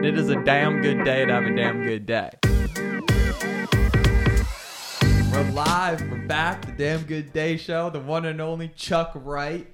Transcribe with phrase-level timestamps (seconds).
[0.00, 2.30] It is a damn good day to have a damn good day.
[5.32, 6.08] We're live.
[6.08, 6.64] We're back.
[6.64, 7.90] The Damn Good Day Show.
[7.90, 9.66] The one and only Chuck Wright.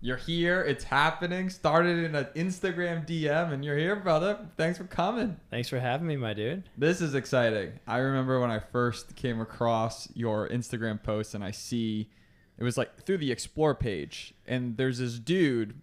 [0.00, 0.60] You're here.
[0.60, 1.50] It's happening.
[1.50, 4.46] Started in an Instagram DM, and you're here, brother.
[4.56, 5.36] Thanks for coming.
[5.50, 6.62] Thanks for having me, my dude.
[6.78, 7.72] This is exciting.
[7.84, 12.08] I remember when I first came across your Instagram post, and I see
[12.56, 15.74] it was like through the explore page, and there's this dude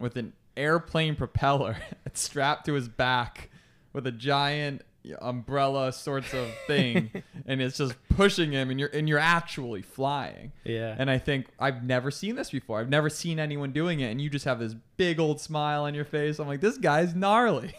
[0.00, 1.76] with an airplane propeller
[2.14, 3.50] strapped to his back
[3.92, 4.82] with a giant
[5.20, 7.10] umbrella sorts of thing
[7.46, 10.96] and it's just pushing him and you're and you're actually flying Yeah.
[10.98, 14.18] and i think i've never seen this before i've never seen anyone doing it and
[14.20, 17.68] you just have this big old smile on your face i'm like this guy's gnarly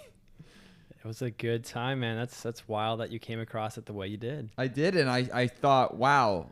[1.03, 2.15] it was a good time, man.
[2.17, 4.49] That's that's wild that you came across it the way you did.
[4.57, 6.47] I did, and I, I thought, wow,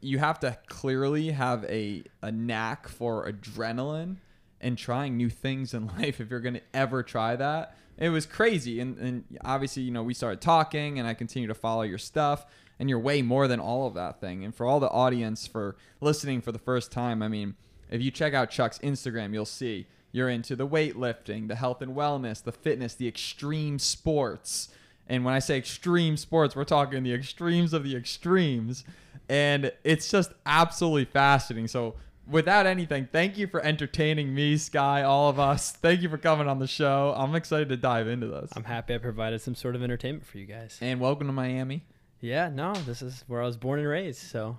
[0.00, 4.16] you have to clearly have a, a knack for adrenaline
[4.60, 7.76] and trying new things in life if you're going to ever try that.
[7.98, 8.80] It was crazy.
[8.80, 12.46] And, and obviously, you know, we started talking, and I continue to follow your stuff,
[12.78, 14.44] and you're way more than all of that thing.
[14.44, 17.56] And for all the audience for listening for the first time, I mean,
[17.90, 21.94] if you check out Chuck's Instagram, you'll see you're into the weightlifting, the health and
[21.94, 24.70] wellness, the fitness, the extreme sports.
[25.08, 28.84] And when I say extreme sports, we're talking the extremes of the extremes.
[29.28, 31.68] And it's just absolutely fascinating.
[31.68, 31.94] So,
[32.30, 35.72] without anything, thank you for entertaining me, Sky, all of us.
[35.72, 37.12] Thank you for coming on the show.
[37.16, 38.50] I'm excited to dive into this.
[38.54, 40.78] I'm happy I provided some sort of entertainment for you guys.
[40.80, 41.84] And welcome to Miami.
[42.20, 44.20] Yeah, no, this is where I was born and raised.
[44.22, 44.58] So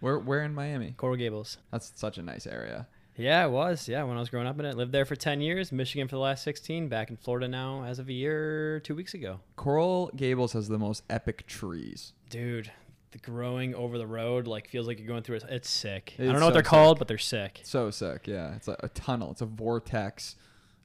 [0.00, 0.94] We're, we're in Miami.
[0.96, 1.58] Coral Gables.
[1.70, 2.86] That's such a nice area.
[3.16, 3.86] Yeah, it was.
[3.88, 5.72] Yeah, when I was growing up in it, lived there for 10 years.
[5.72, 6.88] Michigan for the last 16.
[6.88, 9.40] Back in Florida now, as of a year, two weeks ago.
[9.56, 12.14] Coral Gables has the most epic trees.
[12.30, 12.70] Dude,
[13.12, 15.38] the growing over the road like feels like you're going through.
[15.48, 16.14] A, it's sick.
[16.18, 17.60] I don't know what they're called, but they're sick.
[17.64, 18.54] So sick, yeah.
[18.54, 19.30] It's like a tunnel.
[19.32, 20.36] It's a vortex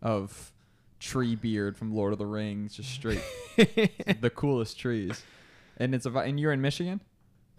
[0.01, 0.51] of
[0.99, 3.21] tree beard from Lord of the Rings, just straight
[3.55, 5.23] the coolest trees.
[5.77, 7.01] And it's a and you're in Michigan.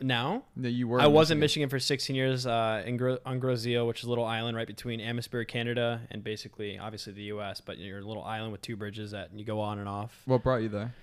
[0.00, 1.00] now, No, you were.
[1.00, 4.04] I was in Michigan for 16 years uh, in Gro- on Grosse Ile, which is
[4.04, 7.60] a little island right between Amherstburg, Canada, and basically, obviously, the U.S.
[7.60, 10.22] But you're a little island with two bridges that you go on and off.
[10.24, 10.94] What brought you there?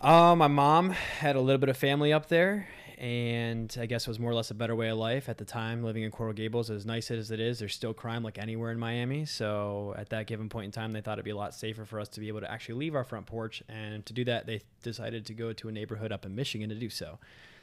[0.00, 2.68] Uh, my mom had a little bit of family up there,
[2.98, 5.44] and I guess it was more or less a better way of life at the
[5.44, 5.82] time.
[5.82, 8.78] Living in Coral Gables, as nice as it is, there's still crime like anywhere in
[8.78, 9.24] Miami.
[9.24, 11.98] So at that given point in time, they thought it'd be a lot safer for
[11.98, 14.60] us to be able to actually leave our front porch, and to do that, they
[14.82, 17.18] decided to go to a neighborhood up in Michigan to do so.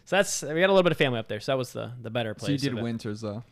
[0.05, 1.91] So that's we got a little bit of family up there, so that was the
[2.01, 2.61] the better place.
[2.61, 3.43] So you did winters though.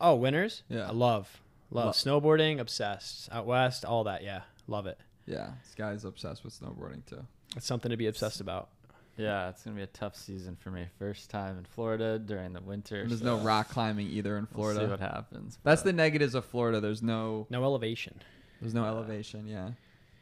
[0.00, 0.62] Oh, winters?
[0.68, 0.88] Yeah.
[0.88, 1.40] I love.
[1.70, 3.28] Love Lo- snowboarding, obsessed.
[3.30, 4.42] Out west, all that, yeah.
[4.66, 4.98] Love it.
[5.26, 7.24] Yeah, this guy's obsessed with snowboarding too.
[7.56, 8.68] It's something to be obsessed about.
[9.16, 10.86] Yeah, it's gonna be a tough season for me.
[10.98, 13.02] First time in Florida during the winter.
[13.02, 14.90] And there's so no rock climbing either in we'll see Florida.
[14.90, 15.58] what happens.
[15.62, 16.80] That's the negatives of Florida.
[16.80, 18.14] There's no No elevation.
[18.60, 19.46] there's no elevation.
[19.46, 19.70] Yeah,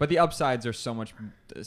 [0.03, 1.15] but the upsides are so much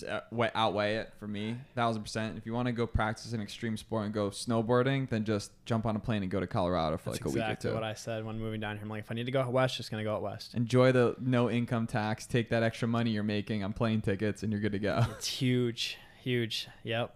[0.10, 0.20] uh,
[0.54, 1.56] outweigh it for me.
[1.74, 2.38] Thousand percent.
[2.38, 5.86] If you want to go practice an extreme sport and go snowboarding, then just jump
[5.86, 7.74] on a plane and go to Colorado for That's like a week or exactly two.
[7.74, 8.84] what I said when moving down here.
[8.84, 10.54] I'm like, if I need to go out west, just gonna go out west.
[10.54, 12.26] Enjoy the no income tax.
[12.26, 15.06] Take that extra money you're making on plane tickets, and you're good to go.
[15.12, 16.68] It's huge, huge.
[16.84, 17.16] Yep,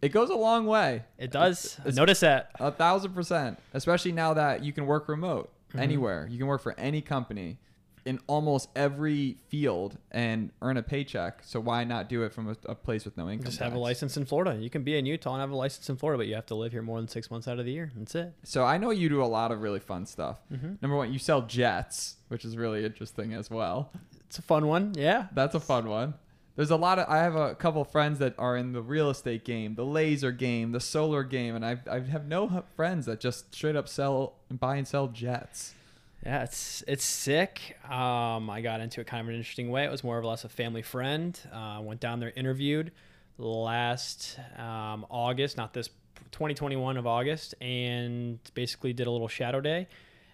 [0.00, 1.02] It goes a long way.
[1.18, 1.76] it does.
[1.80, 2.52] It's- Notice that.
[2.58, 3.58] A thousand percent.
[3.74, 5.80] Especially now that you can work remote Mhm.
[5.80, 6.26] anywhere.
[6.30, 7.58] You can work for any company
[8.08, 11.40] in almost every field and earn a paycheck.
[11.44, 13.44] So why not do it from a, a place with no income?
[13.44, 14.56] Just have a license in Florida.
[14.58, 16.54] You can be in Utah and have a license in Florida, but you have to
[16.54, 17.92] live here more than six months out of the year.
[17.94, 18.32] That's it.
[18.44, 20.38] So I know you do a lot of really fun stuff.
[20.48, 23.92] hmm Number one, you sell jets, which is really interesting as well.
[24.26, 24.92] It's a fun one.
[24.96, 25.26] Yeah.
[25.34, 26.14] That's a fun one.
[26.56, 29.10] There's a lot of I have a couple of friends that are in the real
[29.10, 33.20] estate game, the laser game, the solar game, and I I have no friends that
[33.20, 35.74] just straight up sell and buy and sell jets.
[36.24, 37.76] Yeah, it's it's sick.
[37.84, 39.84] Um, I got into it kind of an interesting way.
[39.84, 41.38] It was more or less a family friend.
[41.52, 42.92] Uh, went down there, interviewed
[43.38, 45.88] last um, August, not this
[46.32, 49.86] 2021 of August, and basically did a little shadow day.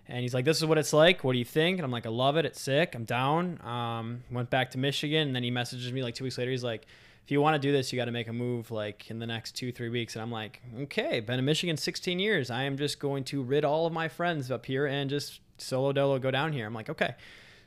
[0.06, 1.22] And he's like, "This is what it's like.
[1.22, 2.44] What do you think?" And I'm like, "I love it.
[2.44, 2.94] It's sick.
[2.94, 6.36] I'm down." Um, went back to Michigan, and then he messages me like two weeks
[6.36, 6.50] later.
[6.50, 6.86] He's like,
[7.24, 9.26] "If you want to do this, you got to make a move like in the
[9.26, 12.50] next two three weeks." And I'm like, "Okay, been in Michigan 16 years.
[12.50, 15.92] I am just going to rid all of my friends up here and just solo
[15.92, 17.14] dolo go down here." I'm like, "Okay."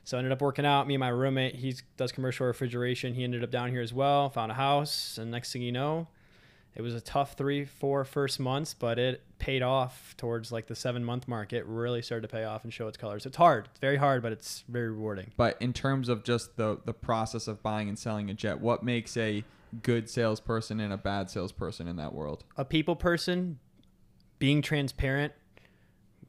[0.03, 0.87] So I ended up working out.
[0.87, 3.13] Me and my roommate, he does commercial refrigeration.
[3.13, 4.29] He ended up down here as well.
[4.29, 6.07] Found a house, and next thing you know,
[6.77, 10.75] it was a tough three, four first months, but it paid off towards like the
[10.75, 11.51] seven month mark.
[11.51, 13.25] It really started to pay off and show its colors.
[13.25, 13.67] It's hard.
[13.71, 15.31] It's very hard, but it's very rewarding.
[15.35, 18.83] But in terms of just the the process of buying and selling a jet, what
[18.83, 19.43] makes a
[19.83, 22.43] good salesperson and a bad salesperson in that world?
[22.55, 23.59] A people person,
[24.39, 25.33] being transparent,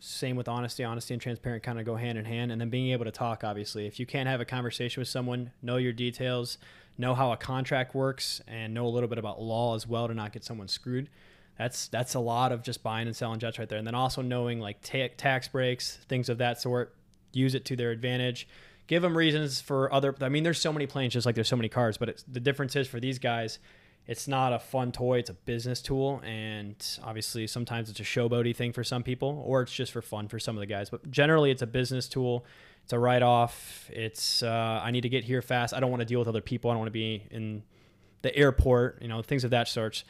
[0.01, 0.85] same with honesty.
[0.85, 2.53] Honesty and transparent kind of go hand in hand.
[2.53, 3.87] And then being able to talk, obviously.
[3.87, 6.59] If you can't have a conversation with someone, know your details,
[6.97, 10.15] know how a contract works, and know a little bit about law as well to
[10.15, 11.09] not get someone screwed.
[11.59, 13.79] That's that's a lot of just buying and selling jets right there.
[13.79, 16.95] And then also knowing like ta- tax breaks, things of that sort.
[17.33, 18.49] Use it to their advantage.
[18.87, 20.15] Give them reasons for other.
[20.21, 21.99] I mean, there's so many planes, just like there's so many cars.
[21.99, 23.59] But the difference is for these guys,
[24.09, 28.57] it's not a fun toy it's a business tool and obviously sometimes it's a showboaty
[28.57, 31.09] thing for some people or it's just for fun for some of the guys but
[31.11, 32.45] generally it's a business tool.
[32.83, 33.91] It's a write-off.
[33.93, 35.75] It's uh, i need to get here fast.
[35.75, 36.71] I don't want to deal with other people.
[36.71, 37.63] I don't want to be in
[38.23, 40.03] the airport you know things of that sort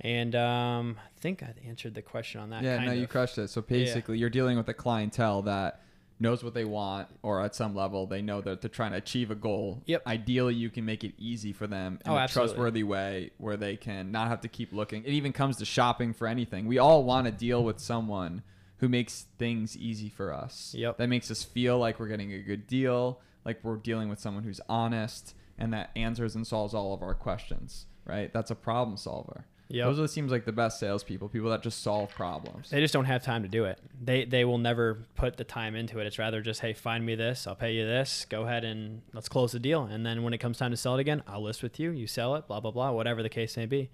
[0.00, 3.48] and um, i think i answered the question on that yeah, no, you crushed it.
[3.48, 5.80] So basically, you're dealing with a clientele that
[6.18, 9.30] knows what they want, or at some level, they know that they're trying to achieve
[9.30, 9.82] a goal.
[9.86, 10.06] Yep.
[10.06, 12.48] Ideally, you can make it easy for them in Oh, a absolutely.
[12.54, 15.04] trustworthy way where they can not have to keep looking.
[15.04, 16.66] It even comes to shopping for anything.
[16.66, 18.42] We all want to deal with someone
[18.78, 20.74] who makes things easy for us.
[20.76, 20.98] Yep.
[20.98, 24.44] That makes us feel like we're getting a good deal, like we're dealing with someone
[24.44, 27.86] who's honest and that answers and solves all of our questions.
[28.06, 28.32] Right?
[28.32, 29.46] That's a problem solver.
[29.68, 29.86] Yep.
[29.86, 32.70] Those are seems like the best salespeople, people that just solve problems.
[32.70, 33.80] They just don't have time to do it.
[34.00, 36.06] They they will never put the time into it.
[36.06, 39.28] It's rather just, hey, find me this, I'll pay you this, go ahead and let's
[39.28, 39.82] close the deal.
[39.82, 42.06] And then when it comes time to sell it again, I'll list with you, you
[42.06, 43.90] sell it, blah blah blah, whatever the case may be.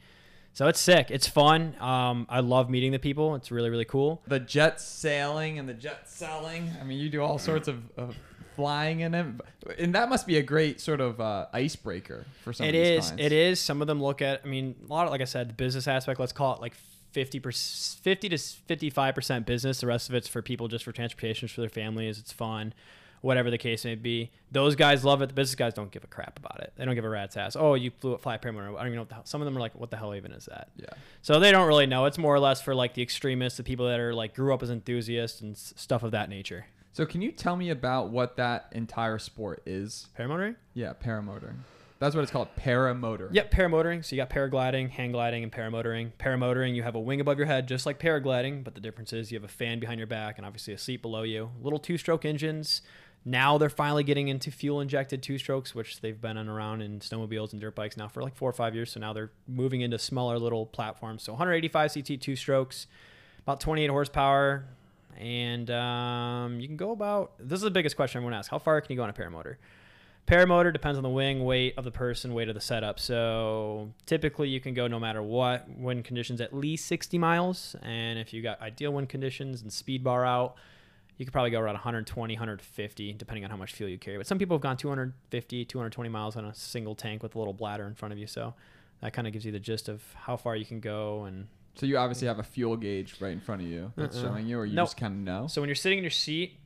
[0.52, 1.06] So it's sick.
[1.10, 1.74] It's fun.
[1.80, 3.34] Um, I love meeting the people.
[3.36, 4.20] It's really really cool.
[4.26, 6.70] the jet sailing and the jet selling.
[6.78, 8.14] I mean, you do all sorts of, of
[8.54, 9.26] flying in it,
[9.78, 13.06] and that must be a great sort of uh, icebreaker for some It is.
[13.06, 13.22] clients.
[13.24, 13.60] It is.
[13.60, 14.42] Some of them look at.
[14.44, 16.18] I mean, a lot of like I said, the business aspect.
[16.20, 16.74] Let's call it like
[17.12, 19.80] fifty percent, fifty to fifty-five percent business.
[19.80, 22.18] The rest of it's for people just for transportation for their families.
[22.18, 22.72] It's fun,
[23.20, 24.30] whatever the case may be.
[24.50, 25.26] Those guys love it.
[25.28, 26.72] The business guys don't give a crap about it.
[26.76, 27.56] They don't give a rat's ass.
[27.56, 28.68] Oh, you flew at fly paramotor.
[28.74, 29.24] I don't even know what the hell.
[29.26, 30.68] Some of them are like, what the hell even is that?
[30.76, 30.86] Yeah.
[31.22, 32.04] So they don't really know.
[32.06, 34.62] It's more or less for like the extremists, the people that are like grew up
[34.62, 36.66] as enthusiasts and stuff of that nature.
[36.94, 40.08] So can you tell me about what that entire sport is?
[40.18, 40.56] Paramotoring?
[40.74, 41.56] Yeah, paramotoring.
[41.98, 43.32] That's what it's called, paramotoring.
[43.32, 44.04] Yep, paramotoring.
[44.04, 46.10] So you got paragliding, hang gliding, and paramotoring.
[46.18, 49.32] Paramotoring, you have a wing above your head, just like paragliding, but the difference is
[49.32, 51.50] you have a fan behind your back and obviously a seat below you.
[51.62, 52.82] Little two-stroke engines.
[53.24, 57.60] Now they're finally getting into fuel-injected two-strokes, which they've been on around in snowmobiles and
[57.60, 58.90] dirt bikes now for like four or five years.
[58.92, 61.22] So now they're moving into smaller little platforms.
[61.22, 62.88] So 185 cc two-strokes,
[63.44, 64.64] about 28 horsepower,
[65.18, 67.32] and um, you can go about.
[67.38, 69.56] This is the biggest question everyone asks: How far can you go on a paramotor?
[70.26, 73.00] Paramotor depends on the wing, weight of the person, weight of the setup.
[73.00, 77.74] So typically you can go no matter what wind conditions at least 60 miles.
[77.82, 80.54] And if you got ideal wind conditions and speed bar out,
[81.18, 84.16] you could probably go around 120, 150, depending on how much fuel you carry.
[84.16, 87.52] But some people have gone 250, 220 miles on a single tank with a little
[87.52, 88.28] bladder in front of you.
[88.28, 88.54] So
[89.00, 91.24] that kind of gives you the gist of how far you can go.
[91.24, 94.22] And So you obviously have a fuel gauge right in front of you that's Uh-uh.
[94.28, 94.86] showing you, or you Nope.
[94.88, 95.46] just kind of know.
[95.46, 96.58] So when you're sitting in your seat,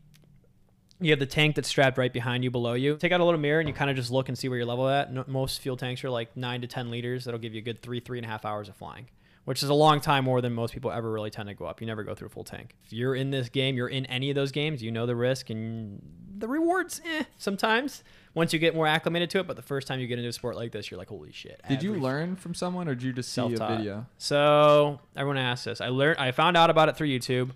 [1.00, 2.96] you have the tank that's strapped right behind you below you.
[2.96, 4.66] Take out a little mirror and you kind of just look and see where your
[4.66, 5.12] level at.
[5.12, 7.24] No, most fuel tanks are like nine to ten liters.
[7.24, 9.06] That'll give you a good three, three and a half hours of flying,
[9.46, 11.80] which is a long time more than most people ever really tend to go up.
[11.80, 12.76] You never go through a full tank.
[12.84, 15.50] If you're in this game, you're in any of those games, you know the risk
[15.50, 16.02] and
[16.36, 17.00] the rewards.
[17.04, 18.02] Eh, sometimes
[18.34, 20.32] once you get more acclimated to it, but the first time you get into a
[20.32, 21.60] sport like this, you're like, holy shit.
[21.68, 24.06] Did you learn from someone, or did you just see a video?
[24.18, 25.80] So everyone asks this.
[25.80, 26.18] I learned.
[26.18, 27.52] I found out about it through YouTube.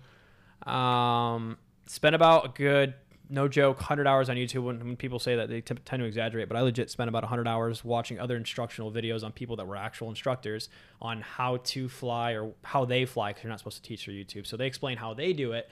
[0.67, 1.57] Um,
[1.87, 2.93] spent about a good,
[3.31, 4.63] no joke, hundred hours on YouTube.
[4.63, 7.23] When, when people say that, they t- tend to exaggerate, but I legit spent about
[7.23, 10.69] hundred hours watching other instructional videos on people that were actual instructors
[11.01, 14.15] on how to fly or how they fly because you're not supposed to teach through
[14.15, 14.45] YouTube.
[14.45, 15.69] So they explain how they do it.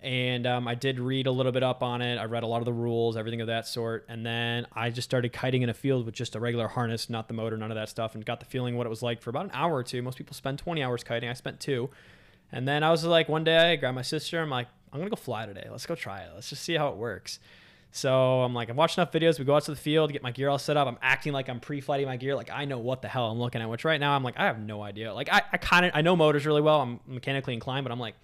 [0.00, 2.18] And um, I did read a little bit up on it.
[2.18, 4.04] I read a lot of the rules, everything of that sort.
[4.08, 7.26] And then I just started kiting in a field with just a regular harness, not
[7.26, 9.30] the motor, none of that stuff, and got the feeling what it was like for
[9.30, 10.02] about an hour or two.
[10.02, 11.28] Most people spend 20 hours kiting.
[11.28, 11.88] I spent two.
[12.52, 14.40] And then I was like, one day I grabbed my sister.
[14.42, 15.66] I'm like, I'm to go fly today.
[15.70, 16.30] Let's go try it.
[16.34, 17.40] Let's just see how it works.
[17.90, 19.38] So I'm like, I've watched enough videos.
[19.38, 20.88] We go out to the field, get my gear all set up.
[20.88, 22.34] I'm acting like I'm pre-flighting my gear.
[22.34, 24.46] Like I know what the hell I'm looking at, which right now I'm like, I
[24.46, 25.12] have no idea.
[25.12, 26.80] Like I, I kind of, I know motors really well.
[26.80, 28.14] I'm mechanically inclined, but I'm like,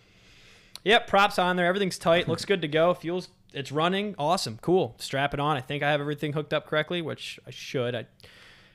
[0.85, 1.67] Yep, props on there.
[1.67, 2.27] Everything's tight.
[2.27, 2.95] Looks good to go.
[2.95, 4.15] Fuels, it's running.
[4.19, 4.59] Awesome.
[4.63, 4.95] Cool.
[4.99, 5.57] Strap it on.
[5.57, 7.95] I think I have everything hooked up correctly, which I should.
[7.95, 8.07] I,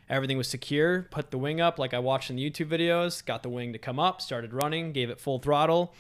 [0.07, 1.03] everything was secure.
[1.09, 3.25] Put the wing up like I watched in the YouTube videos.
[3.25, 4.21] Got the wing to come up.
[4.21, 4.91] Started running.
[4.91, 5.95] Gave it full throttle,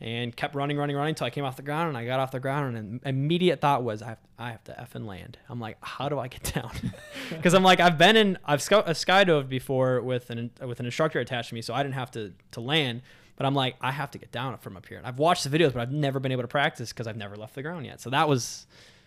[0.00, 1.88] and kept running, running, running until I came off the ground.
[1.88, 4.64] And I got off the ground, and an immediate thought was, I have, I have
[4.64, 5.38] to effing land.
[5.48, 6.72] I'm like, how do I get down?
[7.30, 10.86] Because I'm like, I've been in, I've sky, uh, skydove before with an with an
[10.86, 13.00] instructor attached to me, so I didn't have to to land.
[13.36, 14.98] But I'm like, I have to get down from up here.
[14.98, 17.34] And I've watched the videos, but I've never been able to practice because I've never
[17.34, 18.00] left the ground yet.
[18.00, 18.66] So that was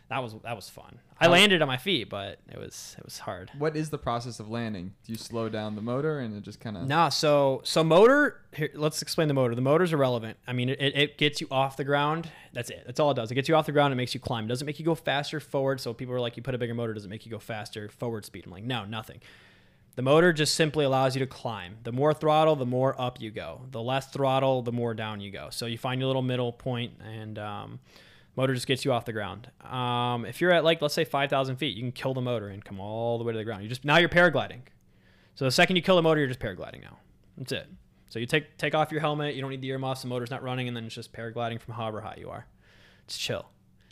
[0.09, 0.99] that was that was fun.
[1.19, 3.51] I landed on my feet, but it was it was hard.
[3.57, 4.93] What is the process of landing?
[5.05, 6.87] Do you slow down the motor and it just kind of?
[6.87, 8.41] Nah, so so motor.
[8.53, 9.53] Here, let's explain the motor.
[9.53, 10.37] The motor's irrelevant.
[10.47, 12.29] I mean, it, it gets you off the ground.
[12.53, 12.83] That's it.
[12.85, 13.31] That's all it does.
[13.31, 13.91] It gets you off the ground.
[13.91, 14.45] It makes you climb.
[14.45, 15.81] It doesn't make you go faster forward.
[15.81, 17.89] So people are like, you put a bigger motor, does it make you go faster
[17.89, 18.45] forward speed?
[18.45, 19.19] I'm like, no, nothing.
[19.95, 21.77] The motor just simply allows you to climb.
[21.83, 23.61] The more throttle, the more up you go.
[23.71, 25.47] The less throttle, the more down you go.
[25.49, 27.79] So you find your little middle point, and um,
[28.37, 29.49] motor just gets you off the ground.
[29.61, 32.63] Um, if you're at like let's say 5,000 feet, you can kill the motor and
[32.63, 33.63] come all the way to the ground.
[33.63, 34.61] You just now you're paragliding.
[35.35, 36.97] So the second you kill the motor, you're just paragliding now.
[37.37, 37.67] That's it.
[38.09, 39.35] So you take take off your helmet.
[39.35, 40.03] You don't need the earmuffs.
[40.03, 42.45] The motor's not running, and then it's just paragliding from however high you are.
[43.05, 43.47] It's chill.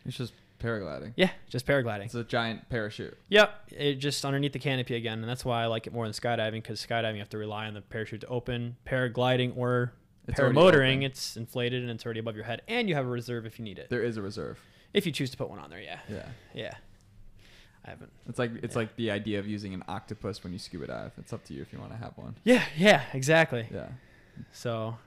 [0.06, 1.14] It's just paragliding.
[1.16, 2.06] Yeah, just paragliding.
[2.06, 3.18] It's a giant parachute.
[3.30, 6.14] Yep, it just underneath the canopy again, and that's why I like it more than
[6.14, 8.78] skydiving because skydiving you have to rely on the parachute to open.
[8.86, 9.94] Paragliding or
[10.28, 13.46] It's paramotoring, it's inflated and it's already above your head, and you have a reserve
[13.46, 13.90] if you need it.
[13.90, 14.60] There is a reserve.
[14.94, 16.26] If you choose to put one on there, yeah, Yeah.
[16.54, 16.74] yeah.
[17.86, 18.12] I haven't.
[18.28, 18.80] It's like it's Yeah.
[18.80, 21.12] like the idea of using an octopus when you scuba dive.
[21.18, 22.36] It's up to you if you want to have one.
[22.44, 23.68] Yeah, yeah, exactly.
[23.72, 23.90] Yeah.
[24.52, 24.98] So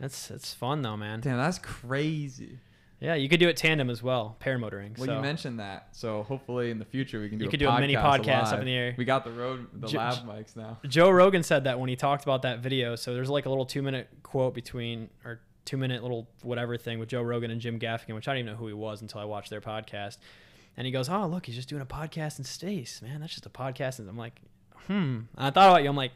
[0.00, 1.20] that's that's fun though, man.
[1.20, 2.58] Damn, that's crazy.
[3.00, 4.98] Yeah, you could do it tandem as well, paramotoring.
[4.98, 5.16] Well, so.
[5.16, 7.44] you mentioned that, so hopefully in the future we can do.
[7.44, 8.94] You a could do a mini podcast up in the air.
[8.98, 10.78] We got the Rode, the J- lab mics now.
[10.86, 12.96] Joe Rogan said that when he talked about that video.
[12.96, 16.98] So there's like a little two minute quote between or two minute little whatever thing
[16.98, 19.20] with Joe Rogan and Jim Gaffigan, which I didn't even know who he was until
[19.20, 20.18] I watched their podcast.
[20.76, 23.20] And he goes, "Oh, look, he's just doing a podcast in space, man.
[23.20, 24.40] That's just a podcast." And I'm like,
[24.86, 25.88] "Hmm." And I thought about you.
[25.88, 26.12] I'm like,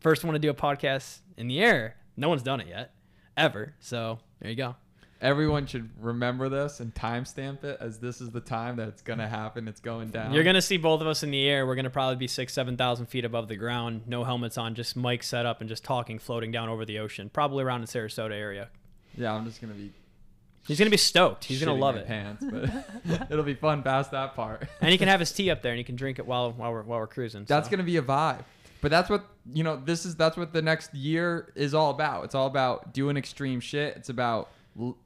[0.00, 1.96] first one to do a podcast in the air.
[2.16, 2.94] No one's done it yet,
[3.36, 3.74] ever.
[3.80, 4.76] So there you go.
[5.20, 9.28] Everyone should remember this and timestamp it as this is the time that it's gonna
[9.28, 9.66] happen.
[9.66, 10.32] It's going down.
[10.32, 11.66] You're gonna see both of us in the air.
[11.66, 14.96] We're gonna probably be six, seven thousand feet above the ground, no helmets on, just
[14.96, 18.32] mic set up and just talking, floating down over the ocean, probably around the Sarasota
[18.32, 18.68] area.
[19.16, 19.92] Yeah, I'm just gonna be.
[20.66, 21.44] He's gonna be stoked.
[21.44, 22.68] He's gonna love it, Pants, but
[23.30, 24.68] it'll be fun past that part.
[24.80, 26.72] and he can have his tea up there, and he can drink it while while
[26.72, 27.44] we're while we're cruising.
[27.44, 27.70] That's so.
[27.70, 28.44] gonna be a vibe.
[28.80, 29.80] But that's what you know.
[29.82, 32.24] This is that's what the next year is all about.
[32.24, 33.96] It's all about doing extreme shit.
[33.96, 34.96] It's about l-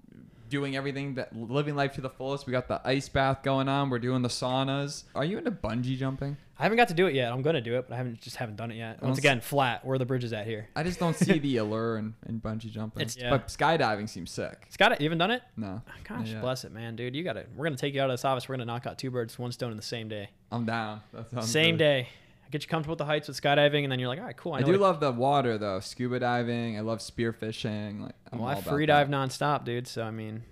[0.50, 2.47] doing everything that living life to the fullest.
[2.47, 3.88] We got the ice bath going on.
[3.88, 5.04] We're doing the saunas.
[5.14, 6.37] Are you into bungee jumping?
[6.59, 7.33] I haven't got to do it yet.
[7.33, 9.02] I'm gonna do it, but I haven't just haven't done it yet.
[9.02, 9.83] Once again, flat.
[9.83, 10.69] Where the bridge is at here.
[10.76, 13.00] I just don't see the allure in, in bungee jumping.
[13.00, 13.30] It's- yeah.
[13.30, 14.66] But skydiving seems sick.
[14.66, 14.76] It's.
[14.78, 15.42] You haven't done it?
[15.57, 16.40] No, ah, Gosh, Yeah.
[16.42, 17.16] bless it, man, dude.
[17.16, 17.49] You got it.
[17.57, 18.47] We're gonna take you out of this office.
[18.47, 20.28] We're gonna knock out two birds, one stone in the same day.
[20.52, 21.00] I'm down.
[21.40, 21.78] Same good.
[21.78, 22.09] day.
[22.50, 24.54] Get you comfortable with the heights with skydiving, and then you're like, all right, cool.
[24.54, 25.78] I, I do love the water though.
[25.80, 26.76] Scuba diving.
[26.76, 28.00] I love spearfishing.
[28.02, 28.92] Like I'm Well, I free that.
[28.92, 29.87] dive nonstop, dude.
[29.87, 30.42] So I mean,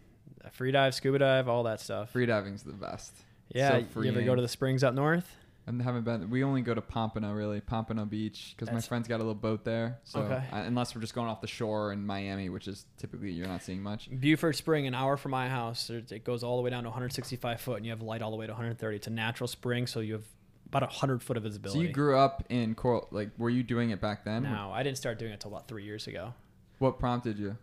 [0.45, 2.11] I free dive, scuba dive, all that stuff.
[2.11, 3.15] Free diving's the best.
[3.55, 5.29] yeah, so you ever go to the springs up north?
[5.67, 6.31] I haven't been.
[6.31, 9.65] We only go to Pompano, really, Pompano Beach, because my friend's got a little boat
[9.67, 9.99] there.
[10.05, 10.43] So Okay.
[10.51, 13.63] I- unless we're just going off the shore in Miami, which is typically you're not
[13.63, 14.09] seeing much.
[14.19, 15.91] Buford Spring, an hour from my house.
[15.91, 18.39] It goes all the way down to 165 foot, and you have light all the
[18.39, 18.97] way to 130.
[18.97, 20.25] It's a natural spring, so you have
[20.69, 21.79] about a 100 foot of visibility.
[21.81, 23.09] So you grew up in Coral.
[23.11, 24.43] Like, were you doing it back then?
[24.45, 26.35] No, I didn't start doing it until about three years ago.
[26.79, 27.57] What prompted you?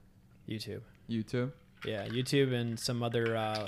[0.50, 0.81] YouTube.
[1.09, 1.51] YouTube.
[1.85, 3.35] Yeah, YouTube and some other.
[3.38, 3.67] Uh,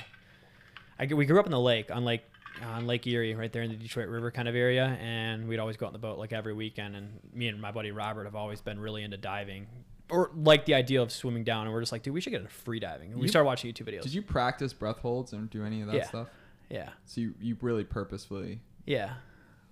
[0.99, 2.23] I we grew up in the lake on Lake
[2.63, 5.77] on Lake Erie, right there in the Detroit River kind of area, and we'd always
[5.77, 6.95] go out on the boat like every weekend.
[6.95, 9.67] And me and my buddy Robert have always been really into diving,
[10.09, 11.65] or like the idea of swimming down.
[11.67, 13.11] And we're just like, dude, we should get into free diving.
[13.11, 14.01] And we started watching YouTube videos.
[14.01, 16.07] Did you practice breath holds and do any of that Yeah.
[16.07, 16.27] stuff?
[16.69, 18.59] yeah, So you, you really purposefully.
[18.87, 19.13] Yeah.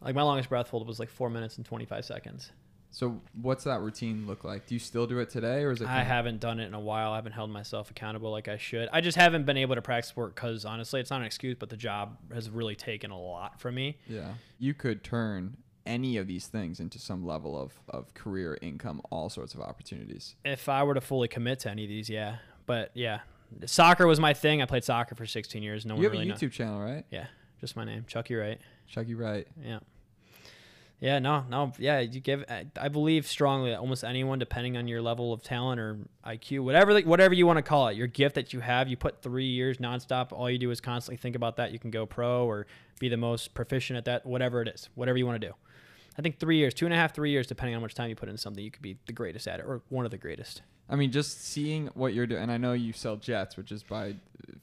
[0.02, 2.52] Like my longest breath hold was like four minutes and 25 seconds.
[2.92, 4.68] So what's that routine look like?
[4.68, 5.88] Do you still do it today, or is it?
[5.88, 7.12] I haven't done it in a while.
[7.12, 8.88] I haven't held myself accountable like I should.
[8.94, 11.70] I just haven't been able to practice work because honestly, it's not an excuse, but
[11.70, 13.98] the job has really taken a lot from me.
[14.08, 14.36] Yeah.
[14.60, 19.30] You could turn any of these things into some level of, of career income, all
[19.30, 20.36] sorts of opportunities.
[20.46, 22.38] If I were to fully commit to any of these, yeah.
[22.66, 23.20] But yeah,
[23.66, 24.62] soccer was my thing.
[24.62, 25.86] I played soccer for 16 years.
[25.86, 26.40] No you one have really a knows.
[26.40, 27.04] YouTube channel, right?
[27.12, 27.26] Yeah,
[27.66, 28.62] just my name, Chucky Wright.
[28.88, 29.48] Chucky Wright.
[29.64, 29.80] Yeah.
[31.00, 32.00] Yeah, no, no, yeah.
[32.00, 32.46] You give.
[32.80, 36.98] I, believe strongly that almost anyone, depending on your level of talent or IQ, whatever,
[37.02, 39.78] whatever you want to call it, your gift that you have, you put three years
[39.78, 40.32] nonstop.
[40.32, 41.72] All you do is constantly think about that.
[41.72, 42.66] You can go pro or
[43.00, 45.54] be the most proficient at that, whatever it is, whatever you want to do.
[46.18, 48.10] I think three years, two and a half, three years, depending on how much time
[48.10, 50.18] you put into something, you could be the greatest at it or one of the
[50.18, 50.62] greatest.
[50.88, 53.84] I mean, just seeing what you're doing, and I know you sell jets, which is
[53.84, 54.16] by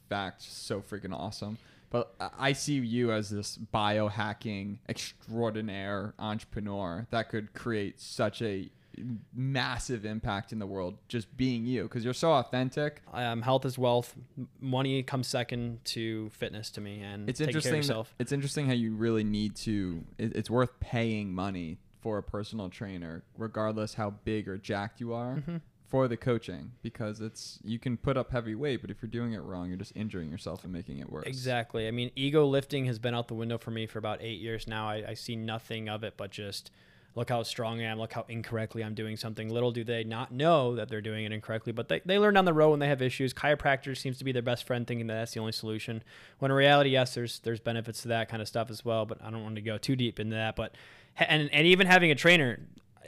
[0.08, 1.58] fact so freaking awesome.
[1.92, 8.70] But I- see you as this biohacking extraordinaire entrepreneur that could create such a
[9.34, 13.00] massive impact in the world just being you because you're so authentic.
[13.12, 14.14] Um, health is wealth.
[14.60, 17.70] Money comes second to fitness to me, and It's interesting.
[17.72, 18.14] Care of that- yourself.
[18.18, 20.04] it's interesting how you really need to.
[20.18, 25.12] It, it's worth paying money for a personal trainer, regardless how big or jacked you
[25.14, 25.60] are, Mhm.
[25.92, 29.34] For the coaching because it's you can put up heavy weight, but if you're doing
[29.34, 31.26] it wrong, you're just injuring yourself and making it worse.
[31.26, 31.86] Exactly.
[31.86, 34.66] I mean, ego lifting has been out the window for me for about eight years
[34.66, 34.88] now.
[34.88, 36.70] I, I see nothing of it but just
[37.14, 39.50] look how strong I am, look how incorrectly I'm doing something.
[39.50, 42.46] Little do they not know that they're doing it incorrectly, but they, they learn down
[42.46, 43.34] the road when they have issues.
[43.34, 46.02] Chiropractor seems to be their best friend, thinking that that's the only solution.
[46.38, 49.22] When in reality, yes, there's there's benefits to that kind of stuff as well, but
[49.22, 50.56] I don't want to go too deep into that.
[50.56, 50.74] But
[51.18, 52.60] and and even having a trainer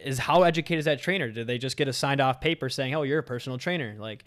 [0.02, 1.30] is how educated is that trainer?
[1.30, 3.96] Did they just get a signed off paper saying, "Oh, you're a personal trainer"?
[3.98, 4.24] Like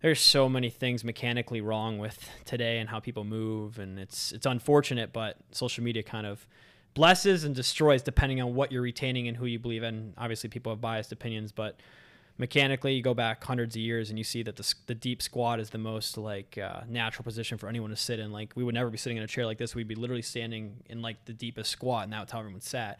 [0.00, 4.46] there's so many things mechanically wrong with today and how people move and it's it's
[4.46, 6.44] unfortunate but social media kind of
[6.94, 10.14] blesses and destroys depending on what you're retaining and who you believe in.
[10.18, 11.80] Obviously, people have biased opinions, but
[12.38, 15.60] mechanically, you go back hundreds of years and you see that the, the deep squat
[15.60, 18.32] is the most like uh, natural position for anyone to sit in.
[18.32, 19.74] Like we would never be sitting in a chair like this.
[19.74, 22.98] We'd be literally standing in like the deepest squat, and that's how everyone sat.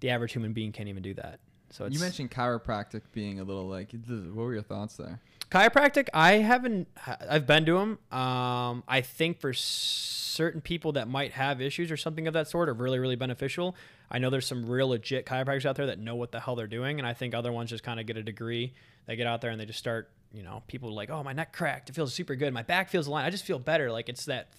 [0.00, 1.40] The average human being can't even do that.
[1.70, 3.92] So you mentioned chiropractic being a little like.
[3.92, 5.20] What were your thoughts there?
[5.50, 6.88] Chiropractic, I haven't.
[7.28, 7.98] I've been to them.
[8.16, 12.68] Um, I think for certain people that might have issues or something of that sort
[12.68, 13.76] are really, really beneficial.
[14.10, 16.66] I know there's some real legit chiropractors out there that know what the hell they're
[16.66, 18.74] doing, and I think other ones just kind of get a degree.
[19.06, 20.10] They get out there and they just start.
[20.32, 21.90] You know, people like, oh, my neck cracked.
[21.90, 22.54] It feels super good.
[22.54, 23.26] My back feels aligned.
[23.26, 23.90] I just feel better.
[23.90, 24.50] Like it's that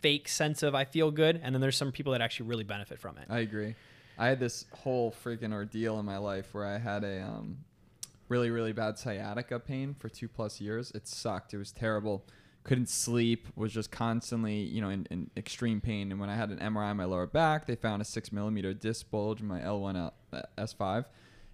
[0.00, 1.38] fake sense of I feel good.
[1.42, 3.26] And then there's some people that actually really benefit from it.
[3.28, 3.74] I agree.
[4.18, 7.58] I had this whole freaking ordeal in my life where I had a um,
[8.28, 10.90] really, really bad sciatica pain for two plus years.
[10.92, 11.52] It sucked.
[11.52, 12.24] It was terrible.
[12.62, 13.48] Couldn't sleep.
[13.56, 16.10] Was just constantly, you know, in, in extreme pain.
[16.10, 18.72] And when I had an MRI on my lower back, they found a six millimeter
[18.72, 21.04] disc bulge in my L1 L- S5.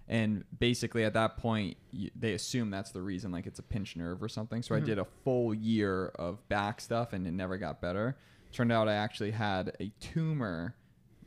[0.09, 3.97] And basically, at that point, you, they assume that's the reason, like it's a pinched
[3.97, 4.61] nerve or something.
[4.61, 4.83] So mm-hmm.
[4.83, 8.17] I did a full year of back stuff, and it never got better.
[8.53, 10.75] Turned out I actually had a tumor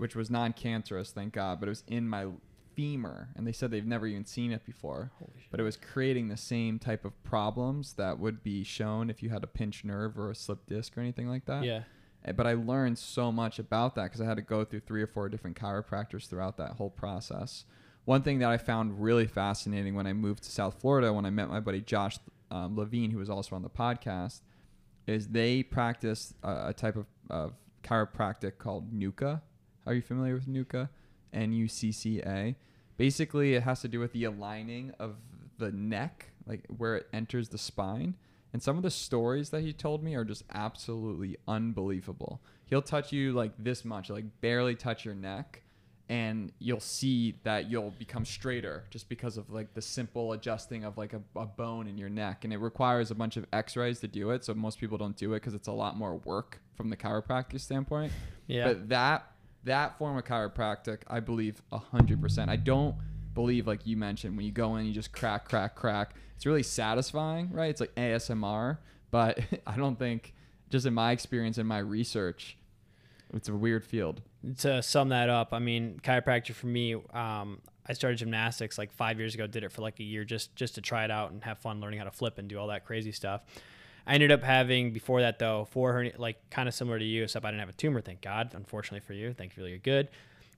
[0.01, 2.27] which was non-cancerous, thank God, but it was in my
[2.75, 5.11] femur, and they said they've never even seen it before.
[5.51, 9.29] But it was creating the same type of problems that would be shown if you
[9.29, 11.65] had a pinched nerve or a slip disc or anything like that.
[11.65, 11.83] Yeah.
[12.25, 15.03] Eh, but I learned so much about that because I had to go through three
[15.03, 17.67] or four different chiropractors throughout that whole process.
[18.07, 21.31] One thing that I found really fascinating when I moved to South Florida, when I
[21.31, 22.19] met my buddy Josh
[22.51, 24.41] um, Levine, who was also on the podcast,
[25.07, 27.53] is they practice a, a type of, of
[27.83, 29.43] chiropractic called NUCCA,
[29.87, 30.89] are you familiar with NUCCA?
[31.33, 32.57] N U C C A.
[32.97, 35.17] Basically, it has to do with the aligning of
[35.59, 38.15] the neck, like where it enters the spine.
[38.53, 42.41] And some of the stories that he told me are just absolutely unbelievable.
[42.67, 45.63] He'll touch you like this much, like barely touch your neck,
[46.09, 50.99] and you'll see that you'll become straighter just because of like the simple adjusting of
[50.99, 52.43] like a, a bone in your neck.
[52.43, 54.45] And it requires a bunch of x rays to do it.
[54.45, 57.61] So most people don't do it because it's a lot more work from the chiropractic
[57.61, 58.13] standpoint.
[58.49, 58.67] Yeah.
[58.67, 59.30] But that
[59.65, 62.49] that form of chiropractic, I believe 100%.
[62.49, 62.97] I don't
[63.35, 66.15] believe, like you mentioned, when you go in, you just crack, crack, crack.
[66.37, 67.71] It's really satisfying, right?
[67.71, 68.79] It's like ASMR,
[69.11, 70.35] but I don't think,
[70.71, 72.57] just in my experience and my research,
[73.33, 74.23] it's a weird field.
[74.59, 79.19] To sum that up, I mean, chiropractic for me, um, I started gymnastics like five
[79.19, 79.47] years ago.
[79.47, 81.81] Did it for like a year just just to try it out and have fun
[81.81, 83.43] learning how to flip and do all that crazy stuff.
[84.11, 87.23] I ended up having before that though four hernia, like kind of similar to you,
[87.23, 88.01] except I didn't have a tumor.
[88.01, 88.51] Thank God.
[88.55, 90.09] Unfortunately for you, thankfully you're good.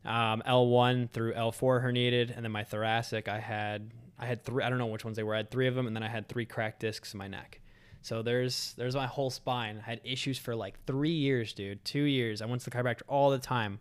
[0.06, 4.64] Um, L1 through L4 herniated, and then my thoracic, I had I had three.
[4.64, 5.34] I don't know which ones they were.
[5.34, 7.60] I had three of them, and then I had three cracked discs in my neck.
[8.00, 9.82] So there's there's my whole spine.
[9.86, 11.84] I had issues for like three years, dude.
[11.84, 12.40] Two years.
[12.40, 13.80] I went to the chiropractor all the time,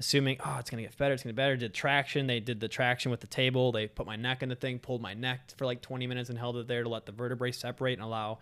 [0.00, 1.56] assuming oh it's gonna get better, it's gonna get better.
[1.56, 2.26] Did traction.
[2.26, 3.70] They did the traction with the table.
[3.70, 6.38] They put my neck in the thing, pulled my neck for like 20 minutes, and
[6.38, 8.40] held it there to let the vertebrae separate and allow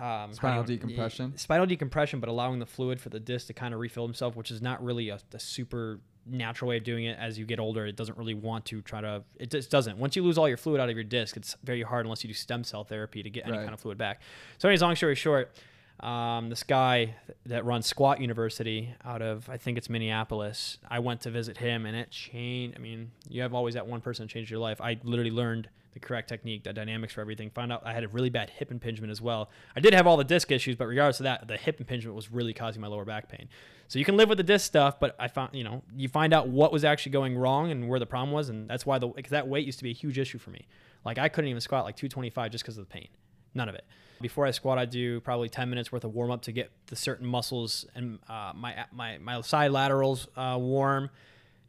[0.00, 1.36] um, spinal decompression.
[1.36, 4.50] Spinal decompression, but allowing the fluid for the disc to kind of refill himself, which
[4.50, 7.18] is not really a, a, super natural way of doing it.
[7.18, 9.22] As you get older, it doesn't really want to try to.
[9.38, 9.98] It just doesn't.
[9.98, 12.28] Once you lose all your fluid out of your disc, it's very hard unless you
[12.28, 13.64] do stem cell therapy to get any right.
[13.64, 14.22] kind of fluid back.
[14.58, 15.54] So, anyways, long story short.
[16.02, 17.14] Um, this guy
[17.46, 20.78] that runs Squat University out of I think it's Minneapolis.
[20.90, 22.76] I went to visit him, and it changed.
[22.76, 24.80] I mean, you have always that one person change your life.
[24.80, 27.50] I literally learned the correct technique, the dynamics for everything.
[27.50, 29.50] Found out I had a really bad hip impingement as well.
[29.76, 32.32] I did have all the disc issues, but regardless of that, the hip impingement was
[32.32, 33.48] really causing my lower back pain.
[33.88, 36.32] So you can live with the disc stuff, but I found, you know, you find
[36.32, 39.08] out what was actually going wrong and where the problem was, and that's why the
[39.08, 40.66] because that weight used to be a huge issue for me.
[41.04, 43.08] Like I couldn't even squat like 225 just because of the pain.
[43.54, 43.84] None of it.
[44.22, 46.96] Before I squat, I do probably 10 minutes worth of warm up to get the
[46.96, 51.10] certain muscles and uh, my my my side laterals uh, warm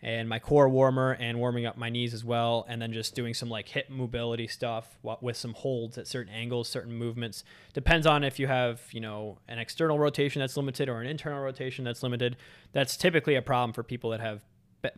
[0.03, 2.65] and my core warmer and warming up my knees as well.
[2.67, 6.67] And then just doing some like hip mobility stuff with some holds at certain angles
[6.69, 7.43] certain movements.
[7.73, 11.41] Depends on if you have you know an external rotation that's limited or an internal
[11.41, 12.37] rotation that's limited.
[12.73, 14.41] That's typically a problem for people that have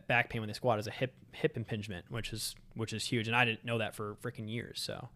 [0.08, 3.28] back pain when they squat is a hip hip impingement which is which is huge.
[3.28, 5.08] And i didn't know that for freaking years so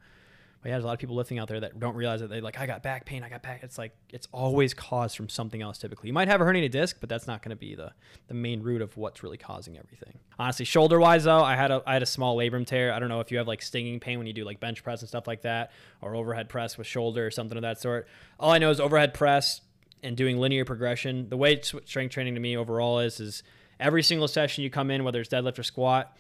[0.63, 2.43] But yeah, there's a lot of people lifting out there that don't realize that they
[2.43, 3.63] like, I got back pain, I got back.
[3.63, 5.79] It's like it's always caused from something else.
[5.79, 7.93] Typically, you might have a herniated disc, but that's not going to be the
[8.29, 10.19] the main root of what's really causing everything.
[10.39, 12.93] Honestly, shoulder wise though, I had a I had a small labrum tear.
[12.93, 15.01] I don't know if you have like stinging pain when you do like bench press
[15.01, 18.07] and stuff like that, or overhead press with shoulder or something of that sort.
[18.39, 19.63] All I know is overhead press
[20.03, 21.31] and doing linear progression.
[21.31, 23.43] The way strength training to me overall is is
[23.79, 26.15] every single session you come in, whether it's deadlift or squat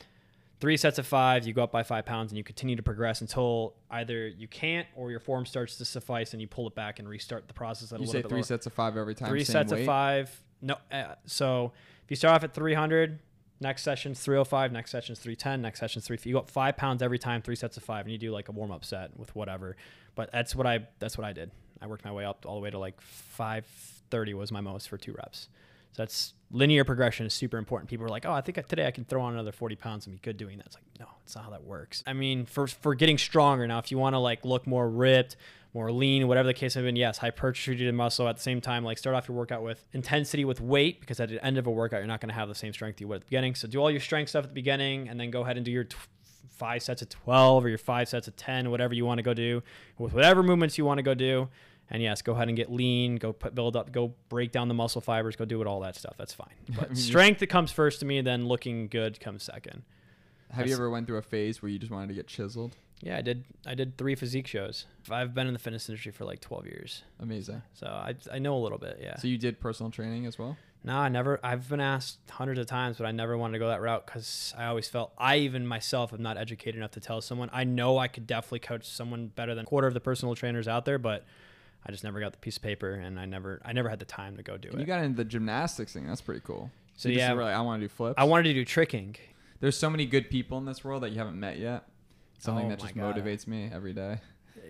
[0.60, 3.20] three sets of five, you go up by five pounds, and you continue to progress
[3.20, 6.98] until either you can't or your form starts to suffice, and you pull it back
[6.98, 7.92] and restart the process.
[7.92, 8.44] At You a say little bit three lower.
[8.44, 9.28] sets of five every time.
[9.28, 9.80] Three sets weight?
[9.80, 10.42] of five.
[10.62, 11.72] No, uh, so
[12.04, 13.18] if you start off at 300,
[13.60, 16.18] next session's 305, next session's 310, next session's three.
[16.24, 18.48] You go up five pounds every time, three sets of five, and you do like
[18.48, 19.76] a warm up set with whatever.
[20.14, 21.50] But that's what I that's what I did.
[21.80, 24.98] I worked my way up all the way to like 530 was my most for
[24.98, 25.48] two reps.
[25.92, 27.88] So that's linear progression is super important.
[27.90, 30.14] People are like, oh, I think today I can throw on another 40 pounds and
[30.14, 30.66] be good doing that.
[30.66, 32.02] It's like, no, it's not how that works.
[32.06, 35.36] I mean, for, for getting stronger now, if you want to like look more ripped,
[35.72, 38.84] more lean, whatever the case may be, yes, hypertrophy to muscle at the same time,
[38.84, 41.70] like start off your workout with intensity with weight because at the end of a
[41.70, 43.54] workout, you're not going to have the same strength you would at the beginning.
[43.54, 45.70] So do all your strength stuff at the beginning and then go ahead and do
[45.70, 45.96] your t-
[46.48, 49.32] five sets of 12 or your five sets of 10, whatever you want to go
[49.32, 49.62] do
[49.96, 51.48] with whatever movements you want to go do.
[51.90, 54.74] And yes, go ahead and get lean, go put, build up, go break down the
[54.74, 56.14] muscle fibers, go do it, all that stuff.
[56.16, 56.54] That's fine.
[56.76, 59.82] But mean, strength that comes first to me, then looking good comes second.
[60.52, 62.76] Have you ever went through a phase where you just wanted to get chiseled?
[63.02, 63.44] Yeah, I did.
[63.66, 64.84] I did three physique shows.
[65.10, 67.62] I've been in the fitness industry for like 12 years, Amazing.
[67.72, 68.98] so I, I know a little bit.
[69.02, 69.16] Yeah.
[69.16, 70.56] So you did personal training as well?
[70.84, 71.40] No, I never.
[71.42, 74.54] I've been asked hundreds of times, but I never wanted to go that route because
[74.56, 77.50] I always felt I even myself am not educated enough to tell someone.
[77.52, 80.68] I know I could definitely coach someone better than a quarter of the personal trainers
[80.68, 81.24] out there, but
[81.86, 84.04] I just never got the piece of paper, and I never, I never had the
[84.04, 84.80] time to go do And it.
[84.80, 86.06] you got into the gymnastics thing.
[86.06, 86.70] That's pretty cool.
[86.96, 88.14] So you just yeah, like, I want to do flips.
[88.18, 89.16] I wanted to do tricking.
[89.60, 91.84] There's so many good people in this world that you haven't met yet.
[92.38, 93.16] Something Oh that just God.
[93.16, 94.18] motivates me every day.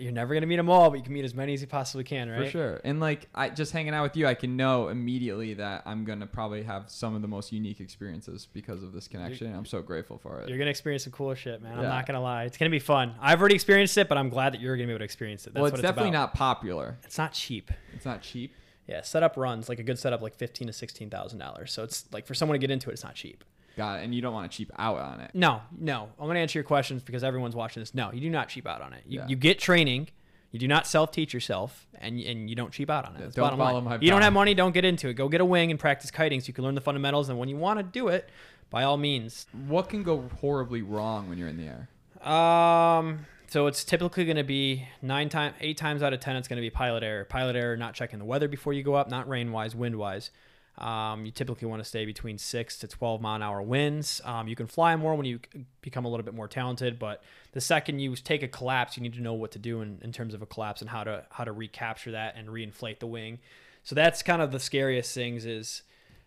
[0.00, 2.04] You're never gonna meet them all, but you can meet as many as you possibly
[2.04, 2.44] can, right?
[2.46, 2.80] For sure.
[2.84, 6.26] And like I just hanging out with you, I can know immediately that I'm gonna
[6.26, 9.46] probably have some of the most unique experiences because of this connection.
[9.48, 10.48] and I'm so grateful for it.
[10.48, 11.78] You're gonna experience some cool shit, man.
[11.78, 12.44] I'm not gonna lie.
[12.44, 13.14] It's gonna be fun.
[13.20, 15.54] I've already experienced it, but I'm glad that you're gonna be able to experience it.
[15.54, 16.20] That's well, it's what definitely about.
[16.20, 16.98] not popular.
[17.04, 17.70] It's not cheap.
[17.94, 18.54] It's not cheap.
[18.86, 21.72] Yeah, setup runs like a good setup, like fifteen to sixteen thousand dollars.
[21.72, 23.44] So it's like for someone to get into it, it's not cheap.
[23.76, 24.04] Got it.
[24.04, 25.30] And you don't want to cheap out on it.
[25.34, 26.08] No, no.
[26.18, 27.94] I'm gonna answer your questions because everyone's watching this.
[27.94, 29.02] No, you do not cheap out on it.
[29.06, 29.26] You, Yeah.
[29.28, 30.08] you get training.
[30.52, 33.20] You do not self teach yourself, and and you don't cheap out on it.
[33.20, 33.84] That's don't follow line.
[33.84, 35.14] my You don't have money, don't get into it.
[35.14, 37.28] Go get a wing and practice kiting so you can learn the fundamentals.
[37.28, 38.28] And when you want to do it,
[38.68, 41.88] by all means, What can go horribly wrong when you're in the air?
[42.28, 46.48] Um, so it's typically going to be nine times, eight times out of ten, it's
[46.48, 47.24] going to be pilot error.
[47.24, 50.30] Pilot error, not checking the weather before you go up, not rain wise, wind wise.
[50.80, 54.20] Um, you typically want to stay between six to 12 mile an hour winds.
[54.24, 55.40] Um, you can fly more when you
[55.82, 59.14] become a little bit more talented, but the second you take a collapse, you need
[59.14, 61.44] to know what to do in, in terms of a collapse and how to how
[61.44, 63.38] to recapture that and reinflate the wing.
[63.82, 65.82] So that's kind of the scariest things is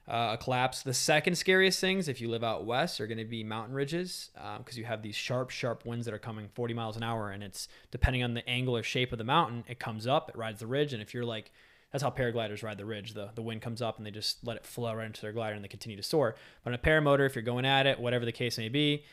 [0.08, 0.82] uh, a collapse.
[0.82, 4.32] The second scariest things, if you live out west, are going to be mountain ridges
[4.58, 7.44] because you have these sharp, sharp winds that are coming 40 miles an hour, and
[7.44, 10.60] it's depending on the angle or shape of the mountain, it comes up, it rides
[10.60, 11.52] the ridge, and if you're like
[11.94, 13.14] that's how paragliders ride the ridge.
[13.14, 15.56] The, the wind comes up and they just let it flow right into their glider
[15.56, 16.36] and they continue to soar.
[16.64, 19.04] But on a paramotor, if you're going at it, whatever the case may be,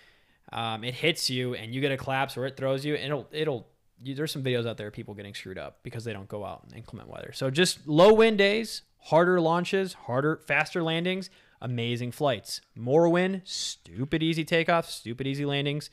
[0.51, 3.29] um, it hits you and you get a collapse or it throws you, and it'll
[3.31, 3.69] it'll.
[4.03, 6.43] You, there's some videos out there of people getting screwed up because they don't go
[6.43, 7.33] out in inclement weather.
[7.35, 11.29] So just low wind days, harder launches, harder, faster landings,
[11.61, 12.63] amazing flights.
[12.75, 15.91] More wind, stupid easy takeoffs, stupid easy landings.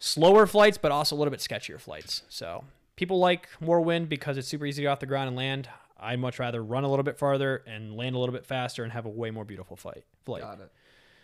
[0.00, 2.22] Slower flights, but also a little bit sketchier flights.
[2.28, 2.64] So
[2.96, 5.68] people like more wind because it's super easy to get off the ground and land.
[5.98, 8.92] I'd much rather run a little bit farther and land a little bit faster and
[8.92, 10.04] have a way more beautiful flight.
[10.24, 10.42] Flight.
[10.42, 10.72] Got it.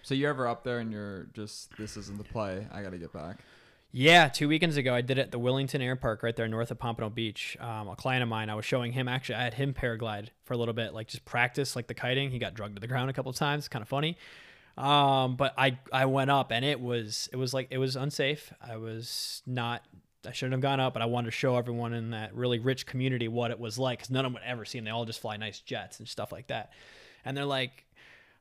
[0.02, 2.66] So you're ever up there and you're just this isn't the play.
[2.72, 3.40] I got to get back.
[3.92, 6.70] Yeah, two weekends ago, I did it at the Wellington Air Park right there north
[6.70, 7.56] of Pompano Beach.
[7.58, 10.54] Um, a client of mine, I was showing him actually, I had him paraglide for
[10.54, 12.30] a little bit, like just practice like the kiting.
[12.30, 14.16] He got drugged to the ground a couple of times, kind of funny.
[14.78, 18.52] Um, but I I went up and it was it was like it was unsafe.
[18.62, 19.84] I was not
[20.26, 22.86] I shouldn't have gone up, but I wanted to show everyone in that really rich
[22.86, 24.84] community what it was like because none of them would ever see them.
[24.84, 26.72] They all just fly nice jets and stuff like that.
[27.24, 27.86] And they're like,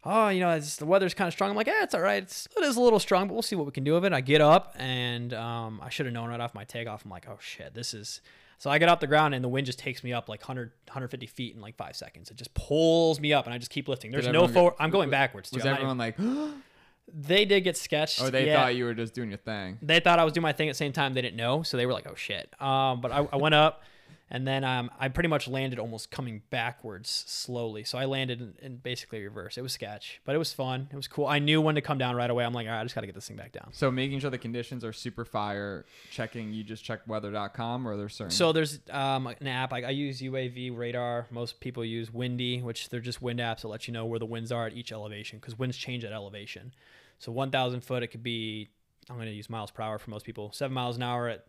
[0.03, 1.49] oh, you know, it's, the weather's kind of strong.
[1.49, 2.23] I'm like, yeah, it's all right.
[2.23, 4.13] It's, it is a little strong, but we'll see what we can do with it.
[4.13, 7.05] I get up and um, I should have known right off my takeoff.
[7.05, 8.21] I'm like, oh shit, this is.
[8.57, 10.71] So I get off the ground and the wind just takes me up like 100,
[10.87, 12.29] 150 feet in like five seconds.
[12.29, 14.11] It just pulls me up and I just keep lifting.
[14.11, 14.73] There's no forward.
[14.79, 15.49] I'm going backwards.
[15.53, 15.65] Was.
[15.65, 16.19] I'm everyone like,
[17.13, 18.21] they did get sketched.
[18.21, 18.61] or they yeah.
[18.61, 19.77] thought you were just doing your thing?
[19.81, 21.13] They thought I was doing my thing at the same time.
[21.13, 23.83] They didn't know, so they were like, "Oh shit!" Um, but I, I went up,
[24.31, 27.83] And then um, I pretty much landed almost coming backwards slowly.
[27.83, 29.57] So I landed in, in basically reverse.
[29.57, 30.87] It was sketch, but it was fun.
[30.91, 31.25] It was cool.
[31.25, 32.45] I knew when to come down right away.
[32.45, 33.69] I'm like, all right, I just got to get this thing back down.
[33.73, 38.15] So making sure the conditions are super fire, checking you just check weather.com or there's
[38.15, 39.73] certain So there's um, an app.
[39.73, 41.25] I, I use UAV radar.
[41.31, 44.25] Most people use Windy, which they're just wind apps that let you know where the
[44.27, 46.73] winds are at each elevation because winds change at elevation.
[47.19, 48.69] So 1,000 foot, it could be,
[49.09, 51.27] I'm going to use miles per hour for most people, seven miles an hour.
[51.27, 51.47] At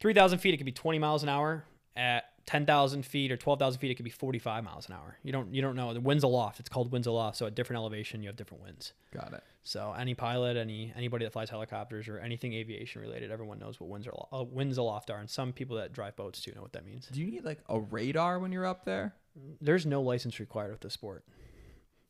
[0.00, 1.64] 3,000 feet, it could be 20 miles an hour.
[1.96, 5.18] At 10,000 feet or 12,000 feet, it could be 45 miles an hour.
[5.22, 5.92] You don't you don't know.
[5.92, 6.60] The winds aloft.
[6.60, 7.36] It's called winds aloft.
[7.36, 8.94] So at different elevation, you have different winds.
[9.12, 9.42] got it.
[9.64, 13.90] So any pilot, any anybody that flies helicopters or anything aviation related, everyone knows what
[13.90, 16.72] winds are uh, winds aloft are, and some people that drive boats too know what
[16.72, 17.08] that means.
[17.08, 19.14] Do you need like a radar when you're up there?
[19.60, 21.24] There's no license required with the sport.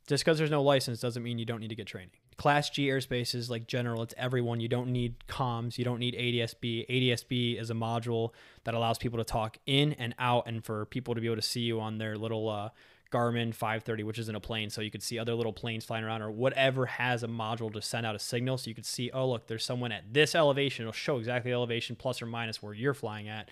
[0.07, 2.11] Just because there's no license doesn't mean you don't need to get training.
[2.39, 4.01] Class G airspace is like general.
[4.03, 4.61] It's everyone.
[4.61, 5.77] You don't need comms.
[5.77, 6.89] You don't need ADSB.
[6.89, 8.31] ADSB is a module
[8.63, 11.43] that allows people to talk in and out, and for people to be able to
[11.43, 12.69] see you on their little uh,
[13.11, 16.23] Garmin 530, which isn't a plane, so you could see other little planes flying around,
[16.23, 19.29] or whatever has a module to send out a signal, so you could see, oh
[19.29, 20.85] look, there's someone at this elevation.
[20.85, 23.51] It'll show exactly the elevation plus or minus where you're flying at.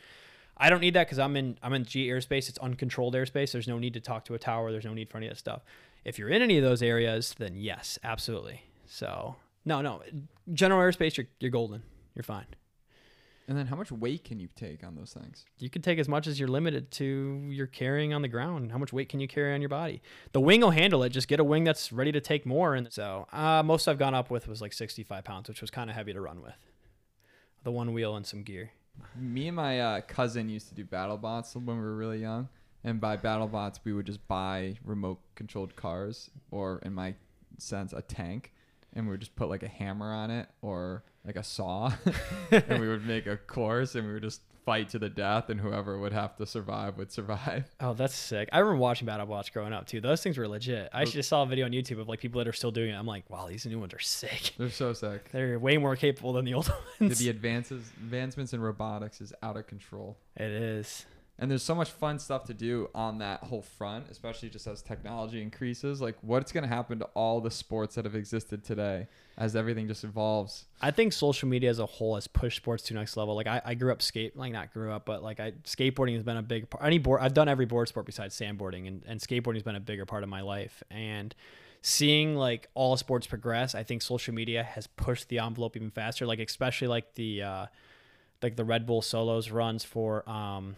[0.56, 2.48] I don't need that because I'm in I'm in G airspace.
[2.48, 3.50] It's uncontrolled airspace.
[3.50, 4.70] There's no need to talk to a tower.
[4.70, 5.62] There's no need for any of that stuff.
[6.04, 8.62] If you're in any of those areas, then yes, absolutely.
[8.88, 10.02] So no, no,
[10.52, 11.82] general airspace, you're you're golden.
[12.14, 12.46] You're fine.
[13.48, 15.44] And then how much weight can you take on those things?
[15.58, 18.72] You can take as much as you're limited to you're carrying on the ground.
[18.72, 20.02] How much weight can you carry on your body?
[20.32, 21.10] The wing will handle it.
[21.10, 22.74] Just get a wing that's ready to take more.
[22.74, 25.88] And so uh, most I've gone up with was like 65 pounds, which was kind
[25.88, 26.56] of heavy to run with.
[27.62, 28.70] The one wheel and some gear.
[29.14, 32.48] Me and my uh, cousin used to do battle bots when we were really young.
[32.82, 37.14] And by battle bots, we would just buy remote controlled cars, or in my
[37.58, 38.52] sense, a tank,
[38.94, 41.92] and we would just put like a hammer on it or like a saw,
[42.50, 45.60] and we would make a course, and we would just fight to the death, and
[45.60, 47.64] whoever would have to survive would survive.
[47.80, 48.48] Oh, that's sick.
[48.52, 50.00] I remember watching Battle Bots growing up too.
[50.00, 50.88] Those things were legit.
[50.92, 52.90] I actually just saw a video on YouTube of like people that are still doing
[52.90, 52.94] it.
[52.94, 54.54] I'm like, wow, these new ones are sick.
[54.58, 55.30] They're so sick.
[55.30, 57.18] They're way more capable than the old ones.
[57.18, 60.16] The advances, advancements in robotics is out of control.
[60.36, 61.06] It is.
[61.38, 64.80] And there's so much fun stuff to do on that whole front, especially just as
[64.80, 66.00] technology increases.
[66.00, 69.86] Like, what's going to happen to all the sports that have existed today as everything
[69.86, 70.64] just evolves?
[70.80, 73.34] I think social media as a whole has pushed sports to next level.
[73.34, 76.22] Like I, I grew up skate, like not grew up, but like I skateboarding has
[76.22, 76.82] been a big part.
[76.82, 79.80] Any board, I've done every board sport besides sandboarding, and and skateboarding has been a
[79.80, 80.82] bigger part of my life.
[80.90, 81.34] And
[81.82, 86.26] seeing like all sports progress, I think social media has pushed the envelope even faster.
[86.26, 87.66] Like especially like the uh,
[88.42, 90.76] like the Red Bull solos runs for um,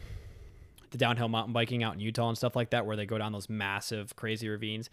[0.91, 3.33] the downhill mountain biking out in Utah and stuff like that, where they go down
[3.33, 4.91] those massive, crazy ravines.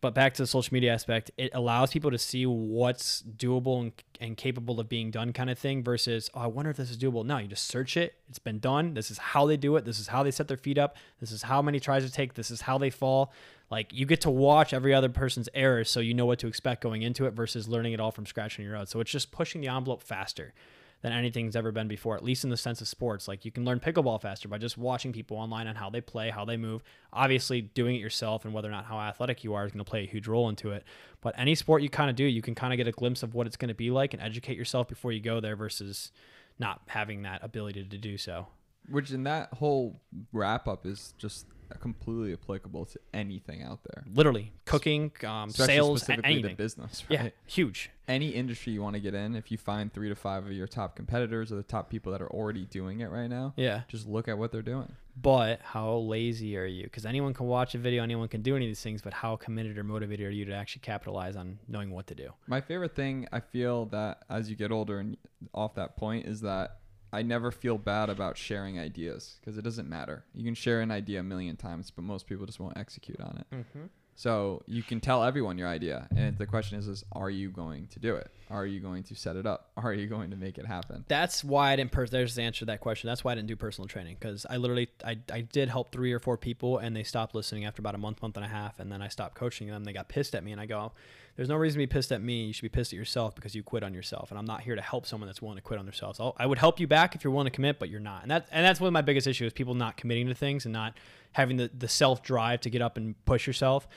[0.00, 3.92] But back to the social media aspect, it allows people to see what's doable and,
[4.18, 6.96] and capable of being done, kind of thing, versus, oh, I wonder if this is
[6.96, 7.24] doable.
[7.24, 8.14] No, you just search it.
[8.28, 8.94] It's been done.
[8.94, 9.84] This is how they do it.
[9.84, 10.96] This is how they set their feet up.
[11.20, 12.32] This is how many tries to take.
[12.32, 13.30] This is how they fall.
[13.70, 16.82] Like you get to watch every other person's errors so you know what to expect
[16.82, 18.86] going into it versus learning it all from scratch on your own.
[18.86, 20.54] So it's just pushing the envelope faster
[21.02, 23.26] than anything's ever been before, at least in the sense of sports.
[23.26, 26.30] Like you can learn pickleball faster by just watching people online on how they play,
[26.30, 26.82] how they move.
[27.12, 29.90] Obviously, doing it yourself and whether or not how athletic you are is going to
[29.90, 30.84] play a huge role into it.
[31.20, 33.34] But any sport you kind of do, you can kind of get a glimpse of
[33.34, 36.12] what it's going to be like and educate yourself before you go there versus
[36.58, 38.48] not having that ability to do so.
[38.88, 40.00] Which in that whole
[40.32, 41.46] wrap up is just
[41.78, 44.04] completely applicable to anything out there.
[44.12, 46.50] Literally, cooking, um, Especially sales, specifically anything.
[46.52, 47.24] the business, right?
[47.24, 47.90] Yeah, huge.
[48.08, 50.66] Any industry you want to get in, if you find three to five of your
[50.66, 53.82] top competitors or the top people that are already doing it right now, Yeah.
[53.88, 54.96] just look at what they're doing.
[55.20, 56.84] But how lazy are you?
[56.84, 59.36] Because anyone can watch a video, anyone can do any of these things, but how
[59.36, 62.30] committed or motivated are you to actually capitalize on knowing what to do?
[62.46, 65.16] My favorite thing I feel that as you get older and
[65.54, 66.78] off that point is that
[67.12, 70.24] I never feel bad about sharing ideas because it doesn't matter.
[70.34, 73.38] You can share an idea a million times, but most people just won't execute on
[73.38, 73.54] it.
[73.54, 73.86] Mm-hmm.
[74.20, 77.86] So you can tell everyone your idea, and the question is: is Are you going
[77.86, 78.30] to do it?
[78.50, 79.70] Are you going to set it up?
[79.78, 81.06] Are you going to make it happen?
[81.08, 81.92] That's why I didn't.
[81.92, 83.08] Per- there's the answer to that question.
[83.08, 86.12] That's why I didn't do personal training because I literally I, I did help three
[86.12, 88.78] or four people and they stopped listening after about a month, month and a half,
[88.78, 89.84] and then I stopped coaching them.
[89.84, 90.92] They got pissed at me, and I go,
[91.36, 92.44] "There's no reason to be pissed at me.
[92.44, 94.74] You should be pissed at yourself because you quit on yourself, and I'm not here
[94.74, 96.20] to help someone that's willing to quit on themselves.
[96.20, 98.22] I'll, I would help you back if you're willing to commit, but you're not.
[98.22, 100.72] And that and that's one of my biggest issues: people not committing to things and
[100.72, 100.94] not
[101.32, 103.88] having the the self drive to get up and push yourself.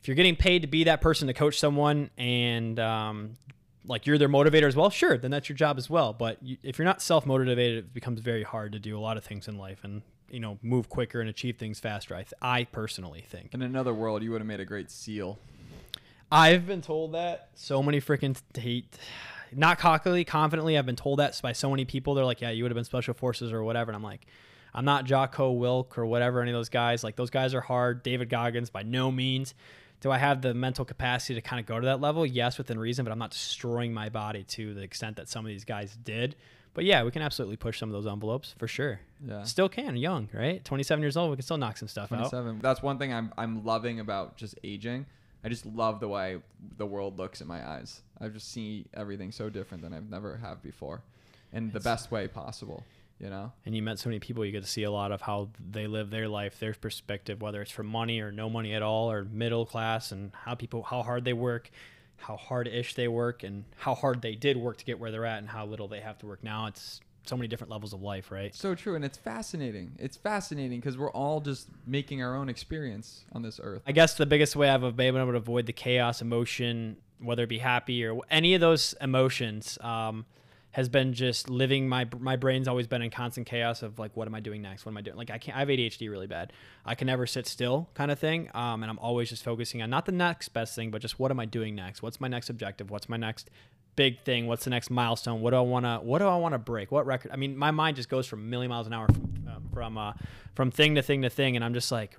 [0.00, 3.36] If you're getting paid to be that person to coach someone and um,
[3.84, 6.12] like you're their motivator as well, sure, then that's your job as well.
[6.12, 9.16] But you, if you're not self motivated, it becomes very hard to do a lot
[9.16, 12.14] of things in life and you know move quicker and achieve things faster.
[12.14, 13.54] I th- I personally think.
[13.54, 15.38] In another world, you would have made a great seal.
[16.32, 18.96] I've been told that so many freaking hate.
[19.54, 20.78] Not cockily, confidently.
[20.78, 22.14] I've been told that by so many people.
[22.14, 24.26] They're like, "Yeah, you would have been special forces or whatever," and I'm like,
[24.74, 27.04] I'm not Jocko Willink or whatever, any of those guys.
[27.04, 28.02] Like those guys are hard.
[28.02, 29.54] David Goggins, by no means.
[30.00, 32.26] Do I have the mental capacity to kind of go to that level?
[32.26, 35.48] Yes, within reason, but I'm not destroying my body to the extent that some of
[35.48, 36.34] these guys did.
[36.74, 38.98] But yeah, we can absolutely push some of those envelopes for sure.
[39.24, 39.44] Yeah.
[39.44, 40.64] Still can, young, right?
[40.64, 42.30] 27 years old, we can still knock some stuff out.
[42.30, 42.58] 27.
[42.60, 45.06] That's one thing I'm I'm loving about just aging.
[45.44, 46.38] I just love the way
[46.76, 48.00] the world looks in my eyes.
[48.20, 51.02] I just see everything so different than I've never have before,
[51.52, 52.84] in the It's- best way possible.
[53.20, 53.52] You know.
[53.64, 55.86] and you met so many people you get to see a lot of how they
[55.86, 59.22] live their life their perspective whether it's for money or no money at all or
[59.22, 61.70] middle class and how people how hard they work
[62.16, 65.38] how hard-ish they work and how hard they did work to get where they're at
[65.38, 68.30] and how little they have to work now it's so many different levels of life
[68.30, 69.92] right So true, and it's fascinating.
[69.98, 73.82] It's fascinating because we're all just making our own experience on this earth.
[73.86, 77.48] i guess the biggest way i've been able to avoid the chaos emotion whether it
[77.48, 80.26] be happy or any of those emotions um,
[80.72, 84.26] has been just living my my brain's always been in constant chaos of like what
[84.26, 84.84] am I doing next?
[84.86, 85.16] What am I doing?
[85.16, 86.52] Like I can't I have ADHD really bad.
[86.84, 88.48] I can never sit still kind of thing.
[88.54, 91.30] Um, and I'm always just focusing on not the next best thing, but just what
[91.30, 92.02] am I doing next?
[92.02, 92.90] What's my next objective?
[92.90, 93.50] What's my next
[93.96, 94.46] big thing?
[94.46, 95.40] What's the next milestone?
[95.40, 96.90] What do I want to what do I want to break?
[96.92, 97.30] What record?
[97.32, 100.12] I mean, my mind just goes from million miles an hour from uh, from uh,
[100.54, 102.16] from thing to thing to thing and I'm just like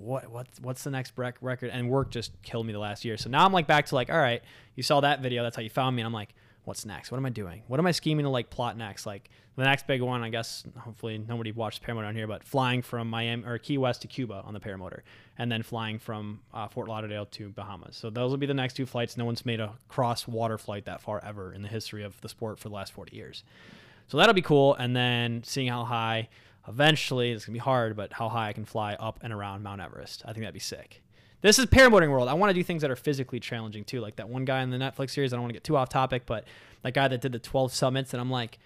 [0.00, 3.16] what what's what's the next rec- record and work just killed me the last year
[3.16, 4.42] so now i'm like back to like all right
[4.74, 7.18] you saw that video that's how you found me and i'm like what's next what
[7.18, 10.00] am i doing what am i scheming to like plot next like the next big
[10.00, 13.78] one i guess hopefully nobody watched paramotor on here but flying from miami or key
[13.78, 15.00] west to cuba on the paramotor
[15.38, 18.74] and then flying from uh, fort lauderdale to bahamas so those will be the next
[18.74, 22.02] two flights no one's made a cross water flight that far ever in the history
[22.04, 23.42] of the sport for the last 40 years
[24.10, 24.74] so that'll be cool.
[24.74, 26.28] And then seeing how high,
[26.66, 29.80] eventually, it's gonna be hard, but how high I can fly up and around Mount
[29.80, 30.22] Everest.
[30.24, 31.00] I think that'd be sick.
[31.42, 32.28] This is paramotoring world.
[32.28, 34.70] I want to do things that are physically challenging too, like that one guy in
[34.70, 35.32] the Netflix series.
[35.32, 36.44] I don't want to get too off topic, but
[36.82, 38.58] that guy that did the 12 summits, and I'm like,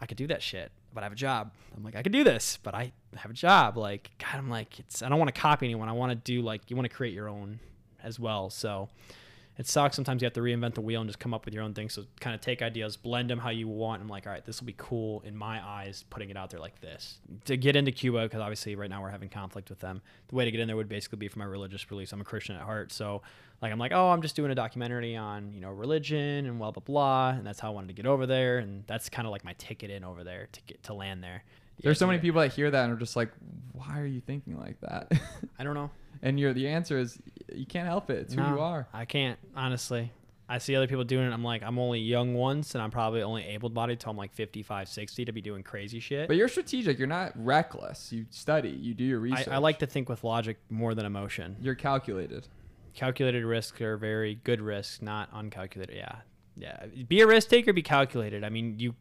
[0.00, 1.50] I could do that shit, but I have a job.
[1.76, 3.76] I'm like, I could do this, but I have a job.
[3.76, 5.02] Like, God, I'm like, it's.
[5.02, 5.88] I don't want to copy anyone.
[5.88, 7.60] I want to do like you want to create your own
[8.02, 8.50] as well.
[8.50, 8.88] So
[9.58, 9.96] it sucks.
[9.96, 11.88] Sometimes you have to reinvent the wheel and just come up with your own thing.
[11.88, 14.02] So kind of take ideas, blend them how you want.
[14.02, 16.60] I'm like, all right, this will be cool in my eyes, putting it out there
[16.60, 17.18] like this.
[17.46, 20.02] To get into Cuba, because obviously right now we're having conflict with them.
[20.28, 22.12] The way to get in there would basically be for my religious beliefs.
[22.12, 23.22] I'm a Christian at heart, so
[23.62, 26.70] like I'm like, oh, I'm just doing a documentary on you know religion and blah
[26.70, 29.32] blah blah, and that's how I wanted to get over there, and that's kind of
[29.32, 31.44] like my ticket in over there to get to land there.
[31.82, 33.30] There's so many people that hear that and are just like,
[33.72, 35.12] "Why are you thinking like that?"
[35.58, 35.90] I don't know.
[36.22, 37.18] and your the answer is
[37.52, 38.18] you can't help it.
[38.18, 38.88] It's who you are.
[38.92, 40.12] I can't honestly.
[40.48, 41.32] I see other people doing it.
[41.32, 44.88] I'm like, I'm only young once, and I'm probably only able-bodied till I'm like 55,
[44.88, 46.28] 60 to be doing crazy shit.
[46.28, 46.98] But you're strategic.
[46.98, 48.12] You're not reckless.
[48.12, 48.70] You study.
[48.70, 49.48] You do your I, research.
[49.48, 51.56] I like to think with logic more than emotion.
[51.60, 52.46] You're calculated.
[52.94, 55.96] Calculated risks are very good risks, not uncalculated.
[55.96, 56.14] Yeah,
[56.56, 56.86] yeah.
[57.08, 57.72] Be a risk taker.
[57.72, 58.44] Be calculated.
[58.44, 58.94] I mean, you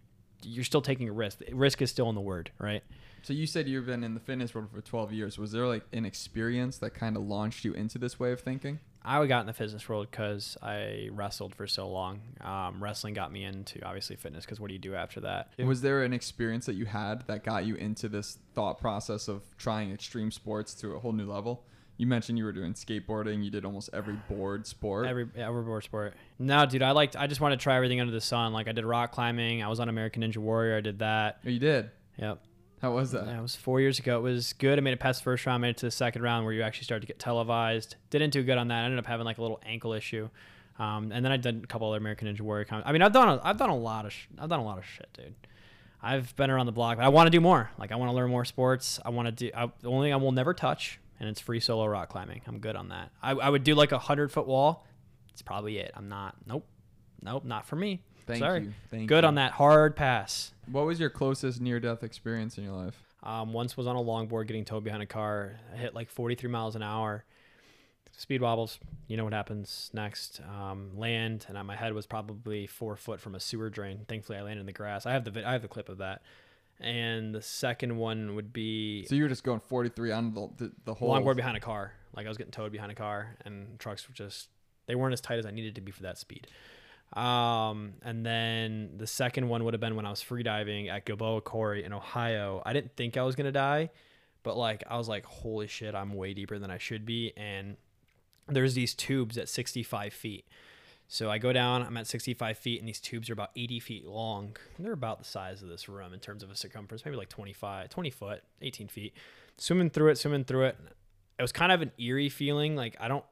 [0.45, 1.41] you're still taking a risk.
[1.51, 2.83] Risk is still in the word, right?
[3.23, 5.39] So you said you've been in the fitness world for 12 years.
[5.39, 8.79] Was there like an experience that kind of launched you into this way of thinking?
[9.03, 12.21] I got in the fitness world because I wrestled for so long.
[12.41, 15.49] Um, wrestling got me into obviously fitness because what do you do after that?
[15.57, 19.41] Was there an experience that you had that got you into this thought process of
[19.57, 21.63] trying extreme sports to a whole new level?
[21.97, 23.43] You mentioned you were doing skateboarding.
[23.43, 25.07] You did almost every board sport.
[25.07, 26.13] Every yeah, every board sport.
[26.39, 27.15] No, dude, I liked.
[27.15, 28.51] I just wanted to try everything under the sun.
[28.51, 29.63] Like I did rock climbing.
[29.63, 30.77] I was on American Ninja Warrior.
[30.77, 31.39] I did that.
[31.45, 31.91] oh, you did.
[32.17, 32.41] Yep.
[32.81, 33.25] How was that?
[33.25, 34.17] That was four years ago.
[34.17, 34.77] It was good.
[34.77, 35.61] I made it past the first round.
[35.61, 37.95] Made it to the second round where you actually started to get televised.
[38.09, 38.81] Didn't do good on that.
[38.81, 40.29] I ended up having like a little ankle issue.
[40.77, 42.65] Um, and then I did a couple other American Ninja Warrior.
[42.65, 44.65] Com- I mean, I've done a, I've done a lot of sh- I've done a
[44.65, 45.33] lot of shit, dude.
[46.03, 47.71] I've been around the block, but I want to do more.
[47.79, 48.99] Like I want to learn more sports.
[49.05, 49.51] I want to do.
[49.55, 52.41] I, the only thing I will never touch, and it's free solo rock climbing.
[52.45, 53.11] I'm good on that.
[53.21, 54.85] I, I would do like a hundred foot wall.
[55.33, 55.91] It's probably it.
[55.95, 56.35] I'm not.
[56.45, 56.67] Nope.
[57.19, 57.43] Nope.
[57.45, 58.03] Not for me.
[58.27, 58.61] Thank Sorry.
[58.61, 58.73] you.
[58.91, 59.27] Thank good you.
[59.27, 60.53] on that hard pass.
[60.71, 63.01] What was your closest near-death experience in your life?
[63.23, 65.59] Um, once was on a longboard getting towed behind a car.
[65.73, 67.25] I hit like 43 miles an hour.
[68.11, 68.79] Speed wobbles.
[69.07, 70.41] You know what happens next.
[70.47, 74.05] Um, land, and my head was probably four foot from a sewer drain.
[74.07, 75.07] Thankfully, I landed in the grass.
[75.07, 76.21] I have the I have the clip of that.
[76.79, 80.71] And the second one would be So you were just going 43 on the the,
[80.85, 81.93] the whole longboard behind a car.
[82.15, 84.49] Like I was getting towed behind a car, and trucks were just
[84.87, 86.47] they weren't as tight as I needed to be for that speed.
[87.13, 91.41] Um, and then the second one would have been when I was freediving at Gilboa
[91.41, 92.61] Quarry in Ohio.
[92.65, 93.89] I didn't think I was gonna die,
[94.43, 97.31] but like I was like, holy shit, I'm way deeper than I should be.
[97.37, 97.77] And
[98.47, 100.45] there's these tubes at 65 feet.
[101.07, 104.05] So I go down, I'm at 65 feet, and these tubes are about 80 feet
[104.05, 104.57] long.
[104.79, 107.89] They're about the size of this room in terms of a circumference, maybe like 25,
[107.89, 109.13] 20 foot, 18 feet.
[109.57, 110.77] Swimming through it, swimming through it.
[111.37, 112.75] It was kind of an eerie feeling.
[112.75, 113.23] Like I don't,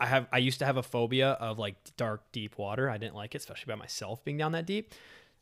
[0.00, 2.90] I have, I used to have a phobia of like dark, deep water.
[2.90, 4.92] I didn't like it, especially by myself being down that deep.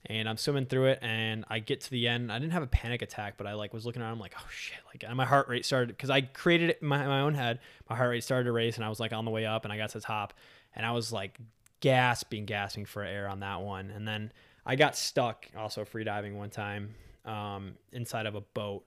[0.07, 2.33] and I'm swimming through it, and I get to the end.
[2.33, 4.13] I didn't have a panic attack, but I like was looking around.
[4.13, 4.79] I'm like, oh shit!
[4.87, 7.61] Like, and my heart rate started because I created it in my, my own head.
[7.89, 9.73] My heart rate started to race, and I was like on the way up, and
[9.73, 10.35] I got to the top,
[10.75, 11.39] and I was like
[11.83, 14.33] gasping, gasping for air on that one, and then
[14.65, 16.95] I got stuck also free diving one time
[17.27, 18.85] um, inside of a boat.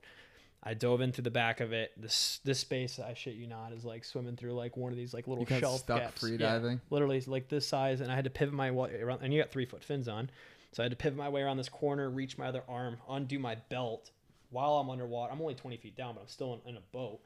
[0.63, 1.91] I dove into the back of it.
[1.95, 5.13] This this space, I shit you not, is like swimming through like one of these
[5.13, 6.21] like little You got shelf stuck gaps.
[6.21, 6.81] free Yeah, diving?
[6.89, 9.19] literally like this size, and I had to pivot my way around.
[9.21, 10.31] And you got three foot fins on,
[10.71, 13.37] so I had to pivot my way around this corner, reach my other arm, undo
[13.37, 14.09] my belt
[14.49, 15.31] while I'm underwater.
[15.33, 17.19] I'm only 20 feet down, but I'm still in, in a boat.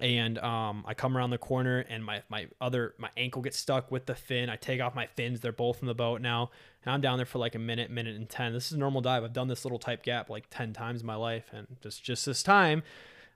[0.00, 3.92] And um, I come around the corner, and my my other my ankle gets stuck
[3.92, 4.50] with the fin.
[4.50, 6.50] I take off my fins; they're both in the boat now,
[6.84, 8.52] and I'm down there for like a minute, minute and ten.
[8.52, 9.22] This is a normal dive.
[9.22, 12.26] I've done this little type gap like ten times in my life, and just just
[12.26, 12.82] this time,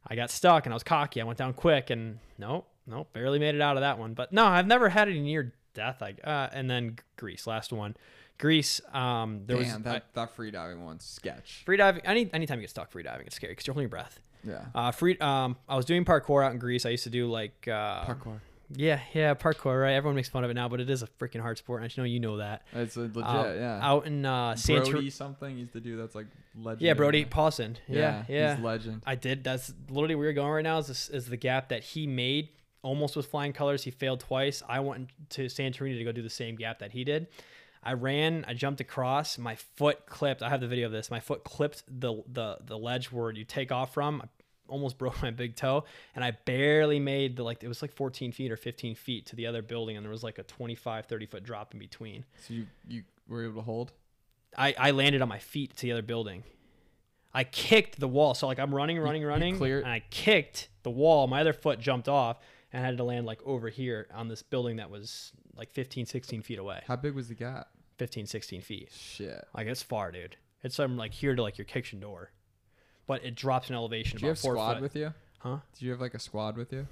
[0.04, 1.20] I got stuck and I was cocky.
[1.20, 4.14] I went down quick, and nope, nope, barely made it out of that one.
[4.14, 6.00] But no, I've never had any near death.
[6.00, 7.96] Like, uh, and then Greece, last one,
[8.36, 8.80] Greece.
[8.92, 11.62] Um, there Damn, was that, that free diving one's sketch.
[11.64, 12.04] free diving.
[12.04, 14.18] Any anytime you get stuck free diving, it's scary because you're holding your breath.
[14.48, 14.64] Yeah.
[14.74, 15.18] Uh, free.
[15.18, 16.86] Um, I was doing parkour out in Greece.
[16.86, 18.40] I used to do like uh, Parkour.
[18.74, 19.80] Yeah, yeah, parkour.
[19.80, 19.94] Right.
[19.94, 21.80] Everyone makes fun of it now, but it is a freaking hard sport.
[21.80, 22.62] And I should know you know that.
[22.74, 23.80] It's legit, Uh, yeah.
[23.82, 24.90] Out in uh, Santorini.
[24.90, 26.82] Brody something used to do that's like legend.
[26.82, 27.78] Yeah, Brodie Pawson.
[27.88, 28.56] Yeah, yeah.
[28.56, 29.02] He's legend.
[29.06, 29.42] I did.
[29.42, 30.78] That's literally where you're going right now.
[30.78, 32.50] Is this, is the gap that he made
[32.82, 33.84] almost with flying colors?
[33.84, 34.62] He failed twice.
[34.68, 37.28] I went to Santorini to go do the same gap that he did.
[37.82, 38.44] I ran.
[38.46, 39.38] I jumped across.
[39.38, 40.42] My foot clipped.
[40.42, 41.10] I have the video of this.
[41.10, 44.20] My foot clipped the the the ledge where you take off from.
[44.20, 44.26] I
[44.68, 47.62] almost broke my big toe, and I barely made the like.
[47.62, 50.22] It was like 14 feet or 15 feet to the other building, and there was
[50.22, 52.24] like a 25, 30 foot drop in between.
[52.46, 53.92] So you you were able to hold.
[54.56, 56.44] I I landed on my feet to the other building.
[57.34, 58.34] I kicked the wall.
[58.34, 59.78] So like I'm running, running, you running, clear.
[59.78, 61.26] and I kicked the wall.
[61.26, 62.38] My other foot jumped off
[62.72, 66.06] and I had to land like over here on this building that was like 15,
[66.06, 66.82] 16 feet away.
[66.86, 67.68] How big was the gap?
[67.98, 68.90] 15, 16 feet.
[68.92, 69.44] Shit.
[69.54, 70.36] Like it's far, dude.
[70.62, 72.30] It's from like here to like your kitchen door,
[73.08, 74.82] but it drops in elevation Did you about have four squad foot.
[74.82, 75.14] with you?
[75.38, 75.56] Huh?
[75.74, 76.86] Did you have like a squad with you?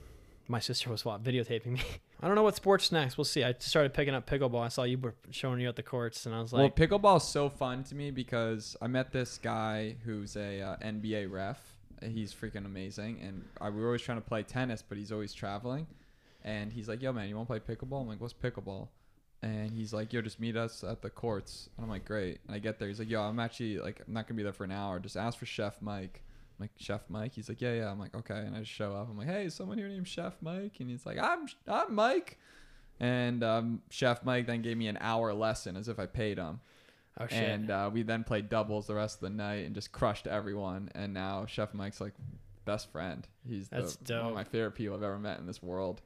[0.49, 1.83] My sister was what, videotaping me.
[2.23, 3.19] I don't know what sports next.
[3.19, 3.45] We'll see.
[3.45, 4.62] I started picking up pickleball.
[4.62, 7.19] I saw you were showing you at the courts, and I was like, well, pickleball
[7.19, 11.61] is so fun to me because I met this guy who's a uh, NBA ref.
[12.03, 15.35] He's freaking amazing, and I, we were always trying to play tennis, but he's always
[15.35, 15.87] traveling.
[16.45, 18.89] And he's like, "Yo, man, you want to play pickleball?" I'm like, "What's pickleball?"
[19.43, 22.55] And he's like, "Yo, just meet us at the courts." And I'm like, "Great." And
[22.57, 22.89] I get there.
[22.89, 24.99] He's like, "Yo, I'm actually like, I'm not gonna be there for an hour.
[24.99, 26.22] Just ask for Chef Mike."
[26.59, 28.95] I'm like, "Chef Mike?" He's like, "Yeah, yeah." I'm like, "Okay." And I just show
[28.95, 29.09] up.
[29.11, 32.39] I'm like, "Hey, is someone here named Chef Mike?" And he's like, "I'm, I'm Mike."
[32.99, 36.61] And um, Chef Mike then gave me an hour lesson as if I paid him.
[37.20, 37.39] oh shit.
[37.39, 40.91] And uh, we then played doubles the rest of the night and just crushed everyone.
[40.95, 42.14] And now Chef Mike's like
[42.64, 43.28] best friend.
[43.47, 46.01] He's the, That's one of my favorite people I've ever met in this world.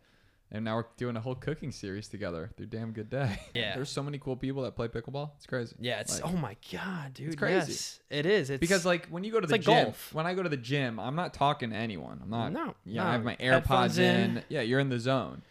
[0.52, 3.38] And now we're doing a whole cooking series together through Damn Good Day.
[3.54, 3.74] Yeah.
[3.76, 5.30] There's so many cool people that play pickleball.
[5.36, 5.76] It's crazy.
[5.78, 7.28] yeah, it's Like- oh my god, dude.
[7.28, 7.70] It's crazy.
[7.72, 8.50] Yes, it is.
[8.50, 10.12] It's because like when you go to the like gym, golf.
[10.12, 12.20] when I go to the gym, I'm not talking to anyone.
[12.22, 12.52] I'm not.
[12.52, 13.08] No, Yeah, no.
[13.08, 14.38] I have my AirPods in.
[14.38, 14.42] in.
[14.48, 15.42] Yeah, you're in the zone.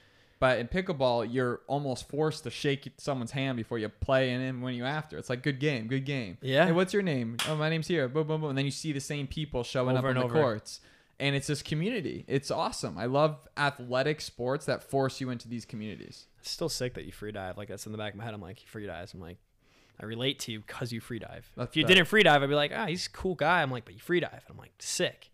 [0.41, 4.61] But in pickleball, you're almost forced to shake someone's hand before you play, and then
[4.61, 6.37] when you after, it's like good game, good game.
[6.41, 6.65] Yeah.
[6.65, 7.35] Hey, what's your name?
[7.49, 8.07] Oh, my name's here.
[8.07, 8.49] Boom, boom, boom.
[8.51, 10.33] And then you see the same people showing Over up on the over.
[10.33, 10.79] courts,
[11.20, 12.26] and it's this community.
[12.28, 12.97] It's awesome.
[12.97, 16.28] I love athletic sports that force you into these communities.
[16.39, 17.57] It's still sick that you free dive.
[17.57, 18.34] Like that's in the back of my head.
[18.34, 19.13] I'm like, you free dives.
[19.13, 19.38] I'm like,
[20.01, 21.49] I relate to you because you free dive.
[21.57, 23.61] That's if you didn't free dive, I'd be like, ah, he's a cool guy.
[23.61, 24.43] I'm like, but you free dive.
[24.49, 25.30] I'm like, sick.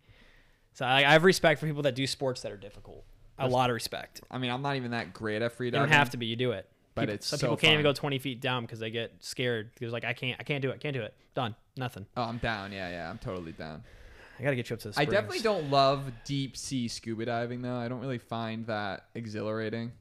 [0.72, 3.04] So I, I have respect for people that do sports that are difficult.
[3.38, 4.22] A lot of respect.
[4.30, 5.90] I mean, I'm not even that great at free You diving.
[5.90, 6.26] don't have to be.
[6.26, 6.68] You do it.
[6.94, 9.12] But People- it's some so people can't even go 20 feet down because they get
[9.20, 9.70] scared.
[9.78, 10.40] Because like, I can't.
[10.40, 10.80] I can't do it.
[10.80, 11.14] Can't do it.
[11.34, 11.54] Done.
[11.76, 12.06] Nothing.
[12.16, 12.72] Oh, I'm down.
[12.72, 13.84] Yeah, yeah, I'm totally down.
[14.38, 15.00] I gotta get you up to the.
[15.00, 17.76] I definitely don't love deep sea scuba diving though.
[17.76, 19.92] I don't really find that exhilarating.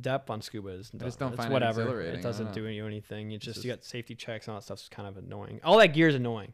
[0.00, 1.80] depth on scuba is I just don't it's find it whatever.
[1.82, 2.20] exhilarating.
[2.20, 3.32] It doesn't don't you anything.
[3.32, 5.60] It's just just- you got safety checks and all that stuff's kind of annoying.
[5.64, 6.52] All that gear is annoying.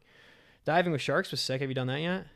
[0.65, 1.61] Diving with sharks was sick.
[1.61, 2.27] Have you done that yet?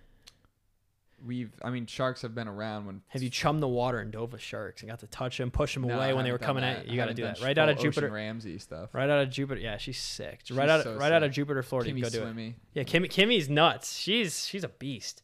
[1.24, 3.02] We've, I mean, sharks have been around when.
[3.08, 5.74] Have you chummed the water and dove with sharks and got to touch them, push
[5.74, 6.80] them No, away when they were coming that.
[6.80, 6.92] at you?
[6.92, 8.10] You got to do that right out of Jupiter.
[8.10, 8.94] Ramsey stuff.
[8.94, 9.60] Right out of Jupiter.
[9.60, 10.40] Yeah, she's sick.
[10.44, 11.32] She's right out, so right out of.
[11.32, 11.90] Jupiter, Florida.
[11.90, 12.54] Kimmy go do it.
[12.74, 13.96] Yeah, Kimmy, Kimmy's nuts.
[13.96, 15.22] She's she's a beast.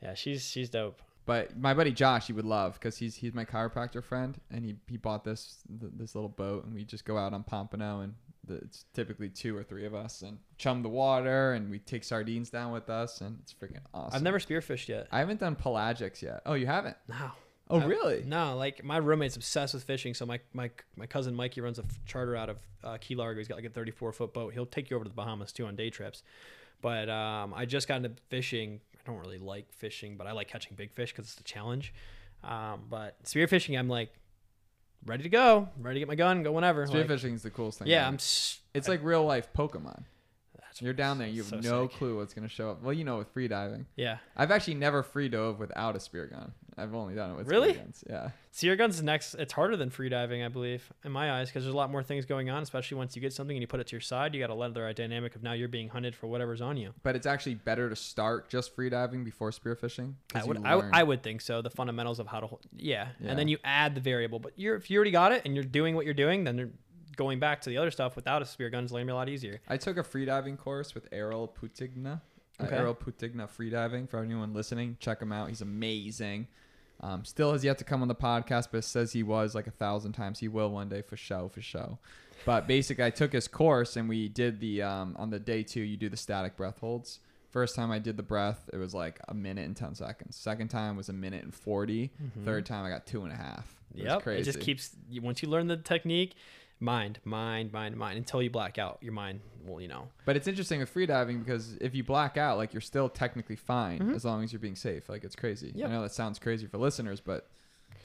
[0.00, 1.02] Yeah, she's she's dope.
[1.24, 4.76] But my buddy Josh, he would love because he's he's my chiropractor friend, and he
[4.88, 8.14] he bought this this little boat, and we just go out on Pompano, and
[8.44, 12.04] the, it's typically two or three of us, and chum the water, and we take
[12.04, 14.16] sardines down with us, and it's freaking awesome.
[14.16, 15.06] I've never spearfished yet.
[15.12, 16.42] I haven't done pelagics yet.
[16.46, 16.96] Oh, you haven't?
[17.08, 17.30] No.
[17.70, 18.24] Oh, I- really?
[18.26, 20.12] No, like my roommate's obsessed with fishing.
[20.14, 23.38] So my my my cousin Mikey runs a f- charter out of uh, Key Largo.
[23.38, 24.52] He's got like a 34 foot boat.
[24.52, 26.22] He'll take you over to the Bahamas too on day trips.
[26.82, 28.80] But um, I just got into fishing.
[28.96, 31.94] I don't really like fishing, but I like catching big fish because it's a challenge.
[32.44, 34.12] Um, but spearfishing, I'm like
[35.06, 36.86] ready to go, ready to get my gun, go whenever.
[36.86, 37.88] Like, Spearfishing is the coolest thing.
[37.88, 38.08] yeah, ever.
[38.08, 38.14] I'm.
[38.14, 40.04] s- It's like real life Pokemon.
[40.80, 41.28] You're down there.
[41.28, 41.98] You have so no sick.
[41.98, 42.82] clue what's gonna show up.
[42.82, 44.16] Well, you know, with free diving, Yeah.
[44.34, 46.52] I've actually never free dove without a spear gun.
[46.76, 47.70] I've only done it with Really?
[47.72, 48.04] spear guns.
[48.08, 48.30] Yeah.
[48.50, 49.34] Sear guns next.
[49.34, 52.02] It's harder than free diving, I believe, in my eyes, because there's a lot more
[52.02, 52.62] things going on.
[52.62, 54.54] Especially once you get something and you put it to your side, you got to
[54.54, 56.92] let the dynamic of now you're being hunted for whatever's on you.
[57.02, 60.14] But it's actually better to start just free diving before spearfishing.
[60.34, 60.80] I would, I.
[60.92, 61.60] I would think so.
[61.62, 63.08] The fundamentals of how to, hold, yeah.
[63.20, 63.30] Yeah.
[63.30, 64.38] and then you add the variable.
[64.38, 66.72] But you're if you already got it and you're doing what you're doing, then
[67.16, 69.14] going back to the other stuff without a spear gun is going to be a
[69.14, 69.60] lot easier.
[69.68, 72.22] I took a freediving course with Errol Putigna.
[72.62, 72.76] Uh, Okay.
[72.76, 74.08] Errol Putigna freediving.
[74.08, 75.48] For anyone listening, check him out.
[75.48, 76.46] He's amazing.
[77.00, 79.72] Um, still has yet to come on the podcast, but says he was like a
[79.72, 80.38] thousand times.
[80.38, 81.98] He will one day for show, for show.
[82.46, 85.80] But basically, I took his course and we did the um, on the day two.
[85.80, 87.18] You do the static breath holds.
[87.50, 90.36] First time I did the breath, it was like a minute and ten seconds.
[90.36, 92.10] Second time was a minute and 40
[92.44, 93.78] Third time I got two and a half.
[93.96, 94.20] Mm-hmm.
[94.20, 94.40] Crazy.
[94.40, 94.90] It just keeps
[95.20, 96.34] once you learn the technique,
[96.82, 98.98] mind, mind, mind, mind until you black out.
[99.00, 100.08] Your mind will, you know.
[100.26, 104.00] But it's interesting with freediving because if you black out, like you're still technically fine
[104.00, 104.14] Mhm.
[104.16, 105.08] as long as you're being safe.
[105.08, 105.72] Like it's crazy.
[105.74, 105.88] Yep.
[105.88, 107.46] I know that sounds crazy for listeners, but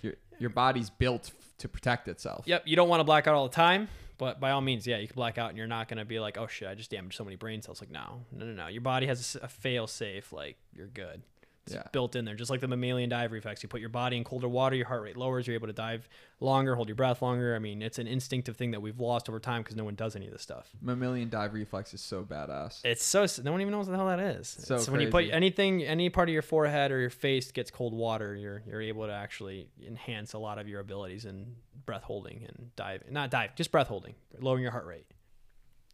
[0.01, 2.43] your your body's built f- to protect itself.
[2.47, 2.63] Yep.
[2.67, 3.87] You don't want to black out all the time,
[4.19, 6.19] but by all means, yeah, you can black out and you're not going to be
[6.19, 7.81] like, oh shit, I just damaged so many brain cells.
[7.81, 8.67] Like, no, no, no, no.
[8.67, 10.31] Your body has a fail safe.
[10.31, 11.23] Like, you're good.
[11.67, 11.83] It's Yeah.
[11.91, 13.61] built in there, just like the mammalian dive reflex.
[13.61, 16.07] You put your body in colder water, your heart rate lowers, you're able to dive
[16.39, 17.55] longer, hold your breath longer.
[17.55, 20.15] I mean, it's an instinctive thing that we've lost over time because no one does
[20.15, 20.69] any of this stuff.
[20.81, 22.79] Mammalian dive reflex is so badass.
[22.85, 24.47] It's so no one even knows what the hell that is.
[24.47, 27.93] So when you put anything, any part of your forehead or your face gets cold
[27.93, 31.55] water, you're you're able to actually enhance a lot of your abilities in
[31.85, 33.03] breath holding and dive.
[33.11, 35.05] Not dive, just breath holding, lowering your heart rate.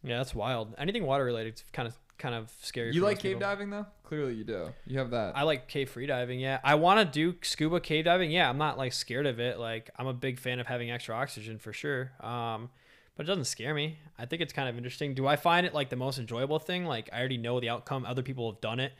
[0.02, 0.74] Yeah, that's wild.
[0.76, 2.92] Anything water related kind of kind of scary.
[2.92, 3.40] You like cave people.
[3.40, 3.86] diving though?
[4.04, 4.72] Clearly you do.
[4.86, 5.36] You have that.
[5.36, 6.40] I like cave free diving.
[6.40, 8.30] Yeah, I want to do scuba cave diving.
[8.30, 9.58] Yeah, I'm not like scared of it.
[9.58, 12.12] Like I'm a big fan of having extra oxygen for sure.
[12.20, 12.70] Um,
[13.16, 13.98] but it doesn't scare me.
[14.18, 15.14] I think it's kind of interesting.
[15.14, 16.84] Do I find it like the most enjoyable thing?
[16.84, 18.04] Like I already know the outcome.
[18.04, 18.92] Other people have done it,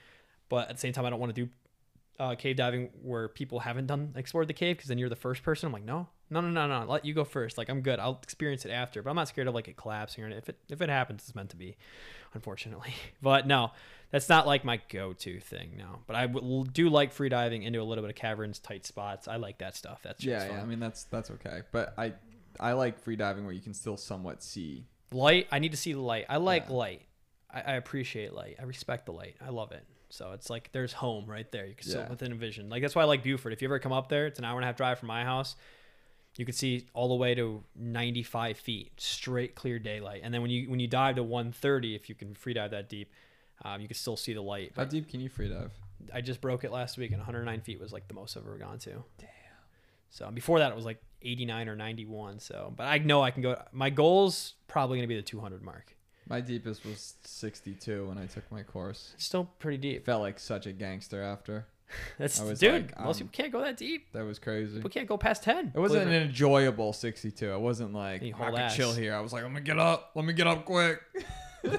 [0.49, 1.51] but at the same time, I don't want to do
[2.19, 5.43] uh, cave diving where people haven't done explored the cave because then you're the first
[5.43, 5.67] person.
[5.67, 6.91] I'm like, no, no, no, no, no.
[6.91, 7.59] Let you go first.
[7.59, 7.99] Like I'm good.
[7.99, 9.03] I'll experience it after.
[9.03, 10.43] But I'm not scared of like it collapsing or anything.
[10.43, 11.77] If it if it happens, it's meant to be,
[12.35, 12.95] unfortunately.
[13.23, 13.73] But no,
[14.11, 15.77] that's not like my go-to thing.
[15.79, 18.85] No, but I w- do like free diving into a little bit of caverns, tight
[18.87, 19.27] spots.
[19.29, 20.01] I like that stuff.
[20.03, 20.61] That's yeah, yeah.
[20.63, 21.63] I mean that's that's okay.
[21.73, 22.13] But I
[22.61, 24.85] I like free diving where you can still somewhat see.
[25.13, 25.47] light.
[25.51, 26.27] I need to see the light.
[26.29, 26.75] I like Yeah.
[26.77, 27.03] light.
[27.51, 28.57] I, I appreciate light.
[28.61, 29.37] I respect the light.
[29.45, 29.85] I love it.
[30.11, 31.67] So it's like there's home right there.
[31.67, 31.95] You can Yeah.
[32.03, 32.69] sit within a vision.
[32.69, 33.53] Like that's why I like Buford.
[33.53, 35.25] If you ever come up there, it's an hour and a half drive from my
[35.25, 35.57] house.
[36.37, 40.23] You could see all the way to 95 feet, straight clear daylight.
[40.25, 42.89] And then when you when you dive to 130, if you can free dive that
[42.89, 43.11] deep,
[43.65, 44.73] um, you can still see the light.
[44.77, 45.71] How But deep can you free dive?
[46.13, 48.59] I just broke it last week, and 109 feet was like the most I've ever
[48.59, 48.91] gone to.
[49.19, 49.29] Damn.
[50.11, 52.41] So before that, it was like 89 or 91.
[52.41, 53.63] So, but I know I can go.
[53.73, 55.97] My goal's probably gonna be the 200 mark.
[56.29, 59.13] My deepest was 62 when I took my course.
[59.15, 60.07] It's still pretty deep.
[60.07, 61.67] felt like such a gangster after.
[62.19, 62.73] That's I was dude.
[62.73, 64.13] like, most um, people can't go that deep.
[64.13, 64.81] That was crazy.
[64.81, 65.73] We can't go past 10.
[65.75, 67.53] It wasn't an enjoyable 62.
[67.53, 68.77] It wasn't like I ass.
[68.77, 69.15] chill here.
[69.15, 70.13] I was like, I'm gonna get up.
[70.15, 71.01] Let me get up quick.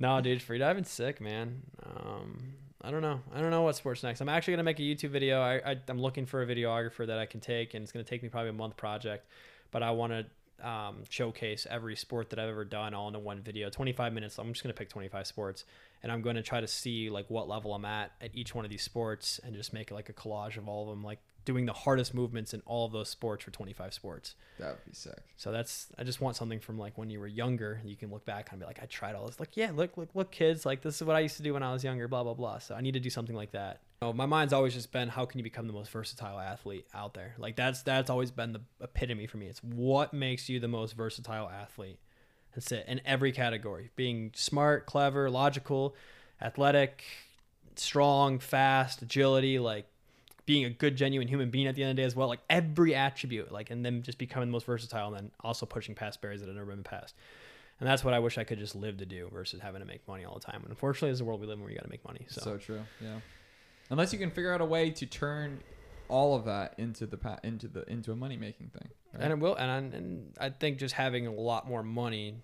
[0.00, 1.60] No, dude, freediving's sick, man.
[1.84, 3.20] Um, I don't know.
[3.34, 4.22] I don't know what sports next.
[4.22, 5.42] I'm actually gonna make a YouTube video.
[5.42, 8.22] I, I I'm looking for a videographer that I can take, and it's gonna take
[8.22, 9.26] me probably a month project.
[9.70, 10.24] But I want to
[10.62, 13.70] um, showcase every sport that I've ever done all into one video.
[13.70, 14.38] 25 minutes.
[14.38, 15.64] I'm just gonna pick 25 sports,
[16.02, 18.70] and I'm gonna try to see like what level I'm at at each one of
[18.70, 21.72] these sports, and just make like a collage of all of them, like doing the
[21.72, 24.34] hardest movements in all of those sports for 25 sports.
[24.58, 25.18] That would be sick.
[25.36, 27.80] So that's I just want something from like when you were younger.
[27.84, 29.40] You can look back and be like, I tried all this.
[29.40, 30.66] Like, yeah, look, look, look, kids.
[30.66, 32.08] Like this is what I used to do when I was younger.
[32.08, 32.58] Blah blah blah.
[32.58, 33.80] So I need to do something like that.
[34.02, 37.14] Oh, my mind's always just been how can you become the most versatile athlete out
[37.14, 37.34] there?
[37.38, 39.46] Like that's that's always been the epitome for me.
[39.46, 41.98] It's what makes you the most versatile athlete.
[42.54, 43.90] That's it in every category.
[43.96, 45.94] Being smart, clever, logical,
[46.40, 47.04] athletic,
[47.76, 49.86] strong, fast, agility, like
[50.50, 52.40] being a good genuine human being at the end of the day as well like
[52.50, 56.20] every attribute like and then just becoming the most versatile and then also pushing past
[56.20, 57.14] barriers that have never been passed
[57.78, 60.06] and that's what i wish i could just live to do versus having to make
[60.08, 61.84] money all the time and unfortunately is the world we live in where you got
[61.84, 62.56] to make money so, So.
[62.56, 62.80] true.
[63.00, 63.20] Yeah.
[63.90, 65.60] Unless you can figure out a way to turn
[66.08, 68.88] all of that into the pa- into the into a money making thing.
[69.14, 69.22] right?
[69.22, 72.34] and it will and, I- and i think just having a lot more money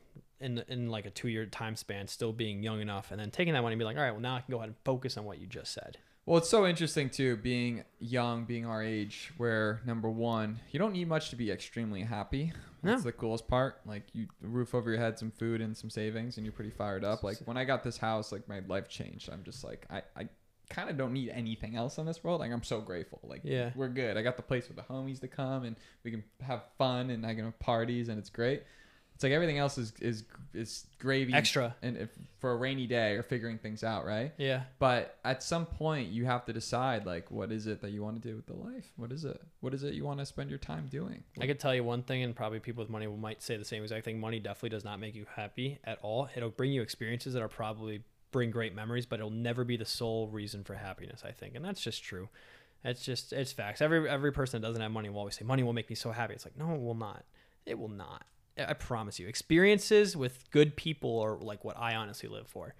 [0.40, 3.54] in in like a two year time span still being young enough and then taking
[3.54, 5.16] that money and be like all right well now i can go ahead and focus
[5.16, 9.32] on what you just said Well, it's so interesting too, being young, being our age,
[9.36, 12.52] where number one, you don't need much to be extremely happy.
[12.82, 13.10] That's No.
[13.10, 13.80] the coolest part.
[13.86, 17.04] Like you, roof over your head, some food, and some savings, and you're pretty fired
[17.04, 17.22] up.
[17.22, 19.30] Like when I got this house, like my life changed.
[19.32, 20.28] I'm just like, I, I
[20.68, 22.40] kind of don't need anything else in this world.
[22.40, 23.20] Like I'm so grateful.
[23.22, 23.70] Like Yeah.
[23.76, 24.16] we're good.
[24.16, 27.24] I got the place for the homies to come, and we can have fun, and
[27.24, 28.64] I can have parties, and it's great.
[29.16, 31.74] It's like everything else is is is gravy Extra.
[31.80, 34.34] and if, for a rainy day or figuring things out, right?
[34.36, 34.64] Yeah.
[34.78, 38.20] But at some point, you have to decide like, what is it that you want
[38.20, 38.92] to do with the life?
[38.96, 39.40] What is it?
[39.60, 41.24] What is it you want to spend your time doing?
[41.40, 43.82] I could tell you one thing, and probably people with money might say the same
[43.82, 44.20] exact thing.
[44.20, 46.28] Money definitely does not make you happy at all.
[46.36, 48.02] It'll bring you experiences that are probably
[48.32, 51.22] bring great memories, but it'll never be the sole reason for happiness.
[51.24, 52.28] I think, and that's just true.
[52.84, 53.80] It's just it's facts.
[53.80, 56.12] Every every person that doesn't have money will always say money will make me so
[56.12, 56.34] happy.
[56.34, 57.24] It's like no, it will not.
[57.64, 58.26] It will not.
[58.58, 59.28] I promise you.
[59.28, 62.74] Experiences with good people are like what I honestly live for.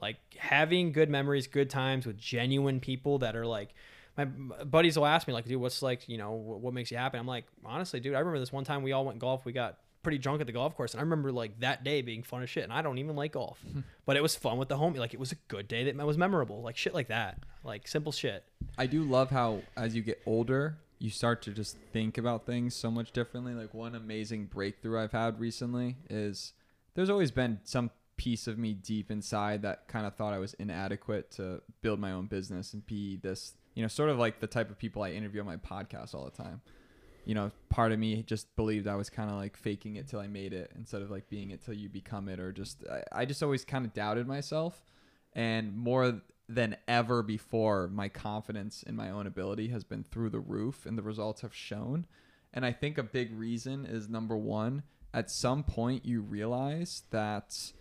[0.00, 3.74] Like having good memories, good times with genuine people that are like
[4.16, 6.96] my buddies will ask me like, dude, what's like, you know, what, what makes you
[6.96, 7.18] happy?
[7.18, 9.44] I'm like, honestly, dude, I remember this one time we all went golf.
[9.44, 12.22] We got pretty drunk at the golf course, and I remember like that day being
[12.22, 12.64] fun as shit.
[12.64, 13.58] And I don't even like golf,
[14.06, 14.98] but it was fun with the homie.
[14.98, 16.62] Like it was a good day that was memorable.
[16.62, 18.44] Like shit like that, like simple shit.
[18.78, 22.74] I do love how as you get older, you start to just think about things
[22.76, 23.54] so much differently.
[23.54, 26.52] Like one amazing breakthrough I've had recently is
[26.94, 30.52] there's always been some piece of me deep inside that kind of thought I was
[30.54, 34.46] inadequate to build my own business and be this, you know, sort of like the
[34.46, 36.60] type of people I interview on my podcast all the time.
[37.24, 40.20] You know, part of me just believed I was kind of like faking it till
[40.20, 43.20] I made it instead of like being it till you become it or just I,
[43.20, 44.84] I just always kind of doubted myself
[45.32, 46.20] and more
[46.54, 50.98] than ever before, my confidence in my own ability has been through the roof, and
[50.98, 52.06] the results have shown.
[52.52, 54.82] And I think a big reason is number one,
[55.14, 57.72] at some point, you realize that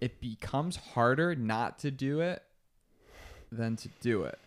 [0.00, 2.42] it becomes harder not to do it
[3.50, 4.38] than to do it.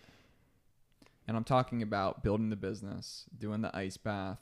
[1.28, 4.40] And I'm talking about building the business, doing the ice bath,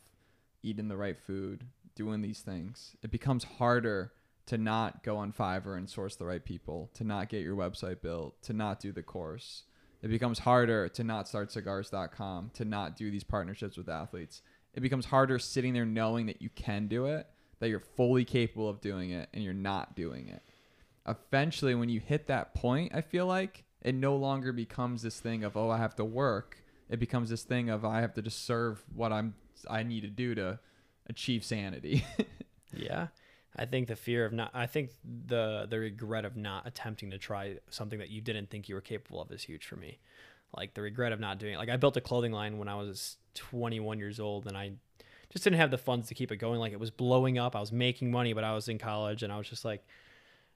[0.64, 1.66] eating the right food,
[1.96, 2.96] doing these things.
[3.04, 4.12] It becomes harder
[4.50, 8.02] to not go on Fiverr and source the right people, to not get your website
[8.02, 9.62] built, to not do the course.
[10.02, 14.41] It becomes harder to not start cigars.com, to not do these partnerships with athletes.
[14.74, 17.28] It becomes harder sitting there knowing that you can do it,
[17.60, 20.41] that you're fully capable of doing it, and you're not doing it.
[21.08, 25.43] Eventually, when you hit that point, I feel like it no longer becomes this thing
[25.43, 26.64] of, oh, I have to work.
[26.89, 29.36] It becomes this thing of, I have to just serve what I'm,
[29.70, 30.58] I need to do to
[31.08, 32.04] achieve sanity.
[32.74, 33.10] yeah.
[33.60, 37.18] I think the fear of not I think the the regret of not attempting to
[37.18, 39.99] try something that you didn't think you were capable of is huge for me.
[40.55, 41.57] Like the regret of not doing it.
[41.57, 44.72] Like I built a clothing line when I was 21 years old and I
[45.30, 46.60] just didn't have the funds to keep it going.
[46.60, 47.53] Like it was blowing up.
[47.53, 49.86] I was making money, but I was in college and I was just like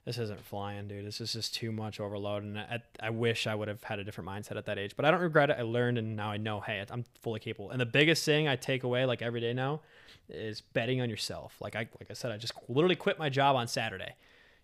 [0.04, 1.06] this isn't flying, dude.
[1.06, 2.42] This is just too much overload.
[2.42, 5.04] And I, I wish I would have had a different mindset at that age, but
[5.04, 5.56] I don't regret it.
[5.58, 7.70] I learned and now I know, hey, I'm fully capable.
[7.70, 9.80] And the biggest thing I take away like every day now
[10.28, 11.56] is betting on yourself.
[11.60, 14.14] Like I like I said, I just literally quit my job on Saturday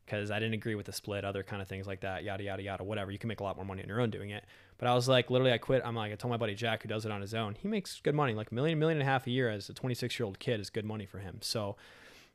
[0.04, 2.62] because I didn't agree with the split, other kind of things like that, yada yada
[2.62, 3.10] yada, whatever.
[3.10, 4.44] You can make a lot more money on your own doing it.
[4.76, 5.82] But I was like, literally, I quit.
[5.84, 8.00] I'm like, I told my buddy Jack, who does it on his own, he makes
[8.00, 10.26] good money, like a million, million and a half a year as a 26 year
[10.26, 11.38] old kid is good money for him.
[11.40, 11.76] So,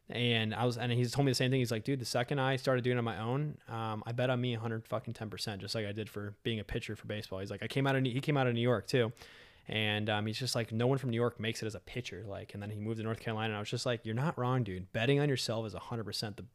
[0.10, 1.60] and I was, and he's told me the same thing.
[1.60, 4.30] He's like, dude, the second I started doing it on my own, um, I bet
[4.30, 7.08] on me 100 fucking 10 percent, just like I did for being a pitcher for
[7.08, 7.40] baseball.
[7.40, 9.12] He's like, I came out of, he came out of New York too.
[9.68, 12.24] And um, he's just like, no one from New York makes it as a pitcher.
[12.28, 13.48] Like, and then he moved to North Carolina.
[13.48, 14.92] And I was just like, you're not wrong, dude.
[14.94, 16.46] Betting on yourself is 100% the,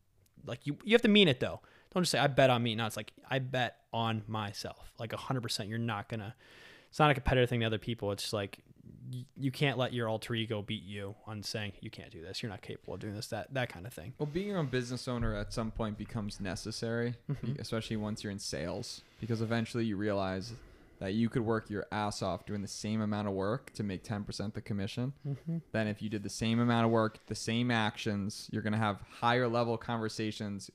[0.47, 1.61] like, you, you have to mean it though.
[1.93, 2.77] Don't just say, I bet on me.
[2.77, 4.93] No, it's like, I bet on myself.
[5.01, 5.69] Like, 100%.
[5.69, 6.33] You're not going to,
[6.89, 8.13] it's not a competitive thing to other people.
[8.13, 8.61] It's just like,
[9.37, 12.43] you, can't let your alter ego beat you on saying, you can't do this.
[12.43, 14.13] You're not capable of doing this, that, that kind of thing.
[14.19, 17.59] Well, being your own business owner at some point becomes necessary, Mhm.
[17.61, 20.53] especially once you're in sales, because eventually you realize
[20.99, 24.03] that you could work your ass off doing the same amount of work to make
[24.05, 25.59] 10% the commission Mm-hmm.
[25.73, 28.49] than if you did the same amount of work, the same actions.
[28.53, 30.71] You're going to have higher level conversations,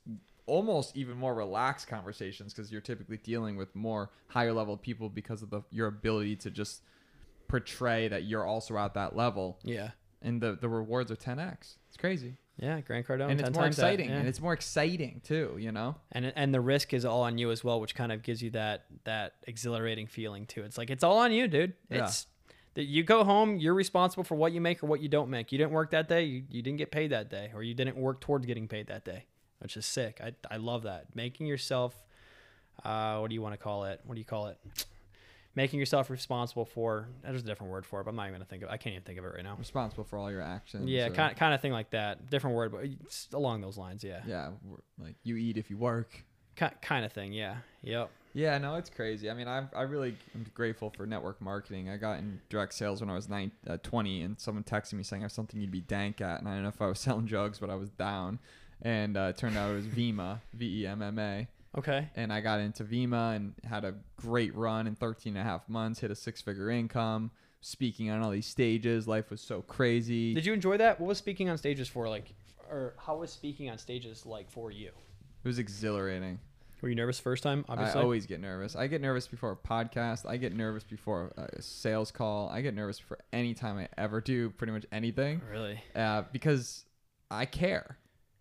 [0.48, 5.42] almost even more relaxed conversations because you're typically dealing with more higher level people because
[5.42, 6.82] of the, your ability to just
[7.48, 9.60] portray that you're also at that level.
[9.64, 9.92] Yeah.
[10.22, 11.76] And the, the rewards are 10x.
[11.88, 12.38] It's crazy.
[12.58, 12.80] Yeah.
[12.82, 13.30] Grant Cardone.
[13.32, 14.10] and 10 it's more exciting.
[14.10, 14.16] yeah.
[14.18, 15.96] And it's more exciting too, you know?
[16.12, 18.50] and and the risk is all on you as well, which kind of gives you
[18.52, 20.64] that that exhilarating feeling too.
[20.64, 21.74] It's like it's all on you, dude.
[21.90, 22.06] Yeah.
[22.06, 22.28] It's
[22.76, 25.52] that you go home, you're responsible for what you make or what you don't make.
[25.52, 27.96] You didn't work that day, you, you didn't get paid that day, or you didn't
[27.96, 29.26] work towards getting paid that day,
[29.60, 30.20] which is sick.
[30.24, 31.94] I I love that making yourself,
[32.84, 34.02] uh, what do you want to call it?
[34.06, 34.58] What do you call it?
[35.56, 37.08] Making yourself responsible for.
[37.24, 38.70] There's a different word for it, but I'm not even gonna think of.
[38.70, 39.56] I can't even think of it right now.
[39.58, 40.90] Responsible for all your actions.
[40.90, 42.30] Yeah, or- kind kind of thing like that.
[42.30, 42.86] Different word, but
[43.34, 44.04] along those lines.
[44.04, 44.52] Yeah, Yeah,
[45.00, 46.24] like you eat if you work.
[46.56, 47.34] kind of thing.
[47.34, 47.58] Yeah.
[47.84, 48.10] Yep.
[48.34, 49.30] Yeah, no, it's crazy.
[49.30, 51.90] I mean, I I really am grateful for network marketing.
[51.90, 55.04] I got in direct sales when I was nine, uh, 20, and someone texted me
[55.04, 57.00] saying I have something you'd be dank at, and I don't know if I was
[57.08, 58.40] selling drugs, but I was down,
[58.82, 61.48] and uh, it turned out it was Vemma, V E M M A,
[61.78, 62.10] Okay.
[62.16, 65.68] and I got into Vemma and had a great run in 13 and a half
[65.68, 69.08] months, hit a six figure income, speaking on all these stages.
[69.08, 70.34] Life was so crazy.
[70.34, 71.00] Did you enjoy that?
[71.00, 72.08] What was speaking on stages for?
[72.10, 72.34] Like,
[72.70, 74.88] or how was speaking on stages like for you?
[75.44, 76.40] It was exhilarating.
[76.82, 77.66] Were you nervous first time?
[77.68, 78.00] Obviously.
[78.00, 78.76] I always get nervous.
[78.76, 80.28] I get nervous before a podcast.
[80.28, 82.50] I get nervous before a sales call.
[82.50, 85.80] I get nervous for any time I ever do pretty much anything really.
[85.96, 86.86] uh, because
[87.32, 87.98] I care.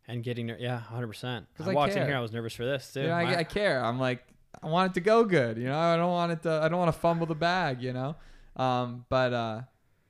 [0.07, 1.47] And getting there, yeah, hundred percent.
[1.57, 3.05] 'Cause I I walked in here, I was nervous for this too.
[3.05, 3.83] Know, I, I care.
[3.83, 4.23] I'm like,
[4.63, 5.57] I want it to go good.
[5.57, 6.51] You know, I don't want it to.
[6.63, 7.83] I don't want to fumble the bag.
[7.83, 8.17] You know,
[8.57, 9.61] um, but uh,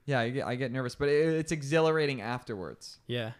[0.04, 2.98] yeah, I get, I get nervous, but it, it's exhilarating afterwards.
[3.06, 3.32] yeah,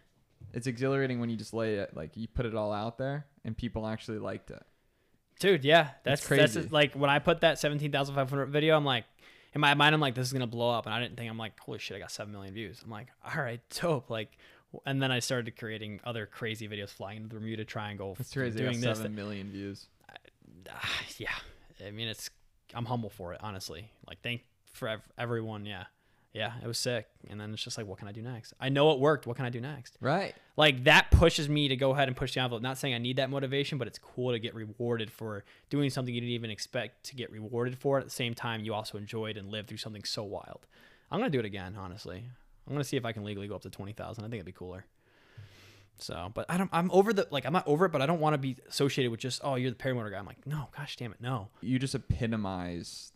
[0.52, 3.56] It's exhilarating when you just lay it, like you put it all out there, and
[3.56, 4.62] people actually liked it.
[5.40, 6.60] dude, yeah, that's crazy.
[6.60, 9.04] That's like when I put that seventeen thousand five hundred video, I'm like,
[9.54, 11.36] in my mind, I'm like, this is gonna blow up, and I didn't think I'm
[11.38, 12.80] like, holy shit, I got seven million views.
[12.84, 14.38] I'm like, all right, dope, like.
[14.86, 18.58] And then I started creating other crazy videos, flying into the Bermuda Triangle, It's crazy.
[18.58, 18.98] doing this.
[18.98, 19.86] seven million views.
[20.70, 21.30] Ah, yeah,
[21.86, 22.30] I mean, it's
[22.74, 23.90] I'm humble for it, honestly.
[24.06, 25.64] Like, thank for ev- everyone.
[25.66, 25.84] Yeah,
[26.32, 27.06] yeah, it was sick.
[27.30, 28.52] And then it's just like, what can I do next?
[28.58, 29.26] I know it worked.
[29.26, 29.96] What can I do next?
[30.00, 30.34] Right.
[30.56, 32.62] Like that pushes me to go ahead and push the envelope.
[32.62, 36.12] Not saying I need that motivation, but it's cool to get rewarded for doing something
[36.14, 37.98] you didn't even expect to get rewarded for.
[37.98, 40.66] At the same time, you also enjoyed and lived through something so wild.
[41.10, 42.24] I'm gonna do it again, honestly.
[42.66, 44.24] I'm gonna see if I can legally go up to twenty thousand.
[44.24, 44.86] I think it'd be cooler.
[45.98, 46.70] So, but I don't.
[46.72, 47.46] I'm over the like.
[47.46, 49.70] I'm not over it, but I don't want to be associated with just oh, you're
[49.70, 50.18] the paramotor guy.
[50.18, 51.48] I'm like, no, gosh damn it, no.
[51.60, 53.12] You just epitomize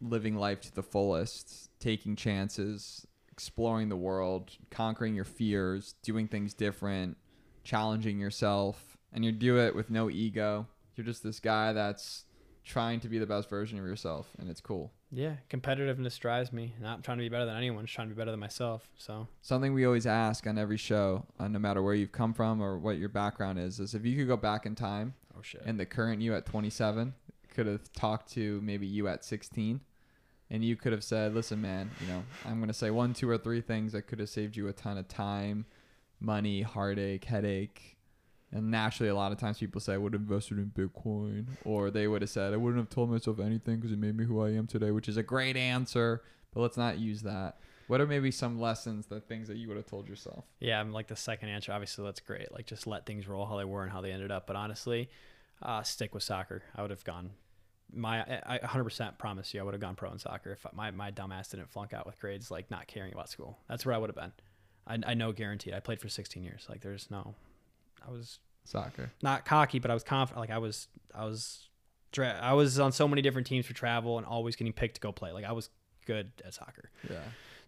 [0.00, 6.54] living life to the fullest, taking chances, exploring the world, conquering your fears, doing things
[6.54, 7.16] different,
[7.64, 10.66] challenging yourself, and you do it with no ego.
[10.94, 12.24] You're just this guy that's
[12.64, 14.92] trying to be the best version of yourself, and it's cool.
[15.12, 16.74] Yeah, competitiveness drives me.
[16.80, 18.88] Not trying to be better than anyone, just trying to be better than myself.
[18.96, 22.60] So Something we always ask on every show, uh, no matter where you've come from
[22.60, 25.62] or what your background is, is if you could go back in time oh shit.
[25.64, 27.12] and the current you at 27
[27.52, 29.80] could have talked to maybe you at 16
[30.50, 33.28] and you could have said listen man you know i'm going to say one two
[33.28, 35.66] or three things that could have saved you a ton of time
[36.20, 37.96] money heartache headache
[38.52, 41.90] and naturally a lot of times people say i would have invested in bitcoin or
[41.90, 44.42] they would have said i wouldn't have told myself anything because it made me who
[44.42, 46.22] i am today which is a great answer
[46.52, 49.76] but let's not use that what are maybe some lessons the things that you would
[49.76, 51.72] have told yourself Yeah, I'm like the second answer.
[51.72, 52.52] Obviously, that's great.
[52.52, 54.46] Like, just let things roll how they were and how they ended up.
[54.46, 55.10] But honestly,
[55.60, 56.62] uh, stick with soccer.
[56.76, 57.30] I would have gone.
[57.92, 60.92] My, I I 100% promise you, I would have gone pro in soccer if my
[60.92, 63.58] my dumbass didn't flunk out with grades, like not caring about school.
[63.68, 64.32] That's where I would have been.
[64.86, 65.74] I, I know, guaranteed.
[65.74, 66.66] I played for 16 years.
[66.68, 67.34] Like, there's no.
[68.06, 70.40] I was soccer not cocky, but I was confident.
[70.40, 71.68] Like, I was, I was,
[72.12, 75.00] dra- I was on so many different teams for travel and always getting picked to
[75.00, 75.32] go play.
[75.32, 75.70] Like, I was
[76.06, 77.20] good at soccer yeah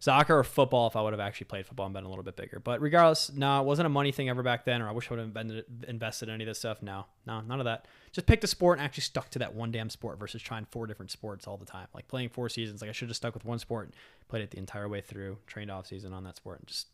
[0.02, 2.34] soccer or football if I would have actually played football and been a little bit
[2.34, 2.58] bigger.
[2.58, 5.14] But regardless, no, it wasn't a money thing ever back then, or I wish I
[5.14, 6.82] would have been invested in any of this stuff.
[6.82, 7.86] No, no, none of that.
[8.10, 10.88] Just picked a sport and actually stuck to that one damn sport versus trying four
[10.88, 11.86] different sports all the time.
[11.94, 13.94] Like playing four seasons, like I should have stuck with one sport, and
[14.26, 16.88] played it the entire way through, trained off season on that sport, and just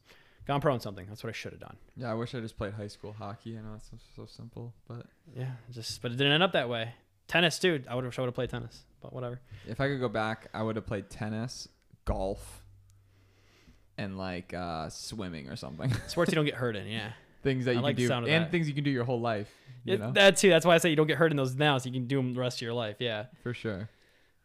[0.48, 1.06] gone pro in something.
[1.06, 1.76] That's what I should have done.
[1.96, 4.72] yeah i wish i just played high school hockey i know it's so, so simple
[4.88, 6.94] but Yeah, just but it didn't end up that way.
[7.28, 9.38] Tennis, dude, I would have, I would have played tennis, but whatever.
[9.68, 11.68] If I could go back, I would have played tennis,
[12.06, 12.62] golf,
[13.98, 15.92] and like uh, swimming or something.
[16.06, 17.12] Sports you don't get hurt in, yeah.
[17.42, 18.50] things that I you like can do, and that.
[18.50, 19.50] things you can do your whole life.
[19.84, 20.48] You It- know, that too.
[20.48, 22.16] That's why I say you don't get hurt in those now, so you can do
[22.16, 22.96] them the rest of your life.
[22.98, 23.26] Yeah.
[23.42, 23.90] for sure.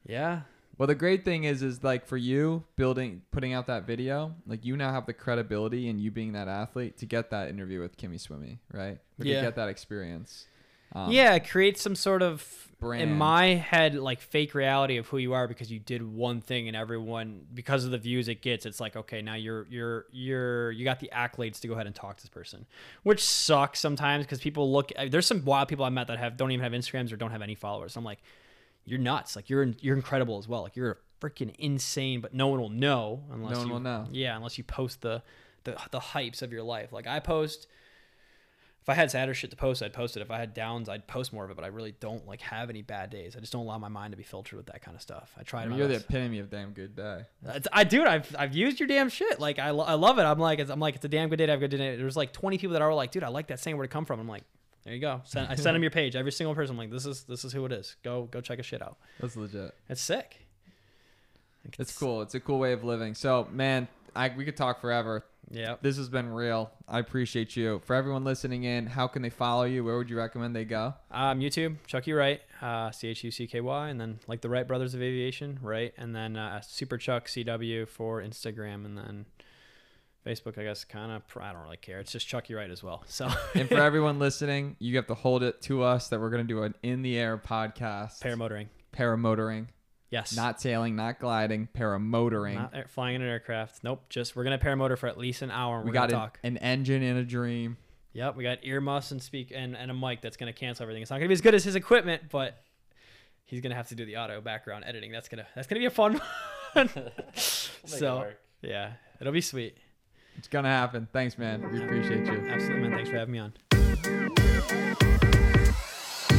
[0.06, 0.42] Yeah.
[0.78, 4.66] Well, the great thing is, is like for you building, putting out that video, like
[4.66, 7.96] you now have the credibility and you being that athlete to get that interview with
[7.98, 8.98] Kimmy Swimmy, right?
[9.20, 9.36] Or Yeah.
[9.36, 10.48] to get that experience.
[10.96, 13.02] Um, yeah, create some sort of brand.
[13.02, 16.68] in my head like fake reality of who you are because you did one thing
[16.68, 20.72] and everyone because of the views it gets it's like okay now you're you're you're
[20.72, 22.66] you got the accolades to go ahead and talk to this person
[23.04, 26.52] which sucks sometimes because people look there's some wild people i met that have don't
[26.52, 28.20] even have instagrams or don't have any followers i'm like
[28.86, 32.60] you're nuts like you're you're incredible as well like you're freaking insane but no one
[32.60, 34.08] will know unless No one you, will know.
[34.12, 35.24] yeah unless you post the
[35.64, 37.68] the, the hypes of your life like i post
[38.82, 40.22] if I had sadder shit to post, I'd post it.
[40.22, 41.56] If I had downs, I'd post more of it.
[41.56, 43.34] But I really don't like have any bad days.
[43.34, 45.32] I just don't allow my mind to be filtered with that kind of stuff.
[45.40, 45.70] I try I to.
[45.70, 47.22] mean, you're the epitome of damn good day.
[47.46, 48.04] It's- I do.
[48.04, 49.40] I've I've used your damn shit.
[49.40, 50.24] Like I, I love it.
[50.24, 51.96] I'm like it's, I'm like it's a damn good day to have a good day.
[51.96, 54.04] There's like 20 people that are like, dude, I like that saying where to come
[54.04, 54.20] from.
[54.20, 54.44] I'm like,
[54.84, 55.22] there you go.
[55.26, 56.16] Send, I send them your page.
[56.16, 56.74] Every single person.
[56.74, 57.96] I'm like, this is this is who it is.
[58.04, 58.98] Go go check a shit out.
[59.20, 59.74] That's legit.
[59.90, 60.40] It's sick.
[61.66, 62.22] Like, It's cool.
[62.22, 63.16] It's a cool way of living.
[63.16, 65.24] So, man, I we could talk forever.
[65.50, 65.76] Yeah.
[65.82, 66.72] This has been real.
[66.88, 67.82] I appreciate you.
[67.86, 69.84] For everyone listening in, how can they follow you?
[69.84, 70.96] Where would you recommend they go?
[71.12, 74.50] Um, YouTube, Chucky Wright, uh, C H U C K Y, and then like the
[74.50, 75.94] Wright Brothers of Aviation, right?
[75.98, 79.26] And then uh, Super Chuck CW for Instagram, and then
[80.26, 80.58] Facebook.
[80.58, 81.22] I guess kind of.
[81.42, 82.00] I don't really care.
[82.00, 83.04] It's just Chucky Wright as well.
[83.08, 86.48] So And for everyone listening, you have to hold it to us that we're going
[86.48, 88.22] to do an in the air podcast.
[88.22, 88.68] paramotoring.
[88.96, 89.68] paramotoring,
[90.10, 90.36] Yes.
[90.36, 92.56] not sailing, not gliding, paramotoring.
[92.56, 93.84] Not air, flying in an aircraft.
[93.84, 94.04] Nope.
[94.10, 95.78] Just we're gonna paramotor for at least an hour.
[95.78, 96.40] And we we're got gonna an, talk.
[96.44, 97.78] an engine in a dream.
[98.14, 101.02] Yep, we got earmuffs and speak and, and a mic that's gonna cancel everything.
[101.02, 102.60] It's not gonna be as good as his equipment, but
[103.46, 105.12] he's gonna have to do the auto background editing.
[105.12, 106.22] That's gonna that's gonna be a fun
[106.74, 106.90] one.
[107.36, 108.28] so
[108.62, 109.78] yeah, it'll be sweet.
[110.38, 111.08] It's gonna happen.
[111.12, 111.62] Thanks, man.
[111.72, 112.48] We appreciate you.
[112.50, 112.92] Absolutely, man.
[112.92, 113.54] Thanks for having me on.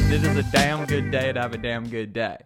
[0.09, 2.37] This is a damn good day to have a damn good day.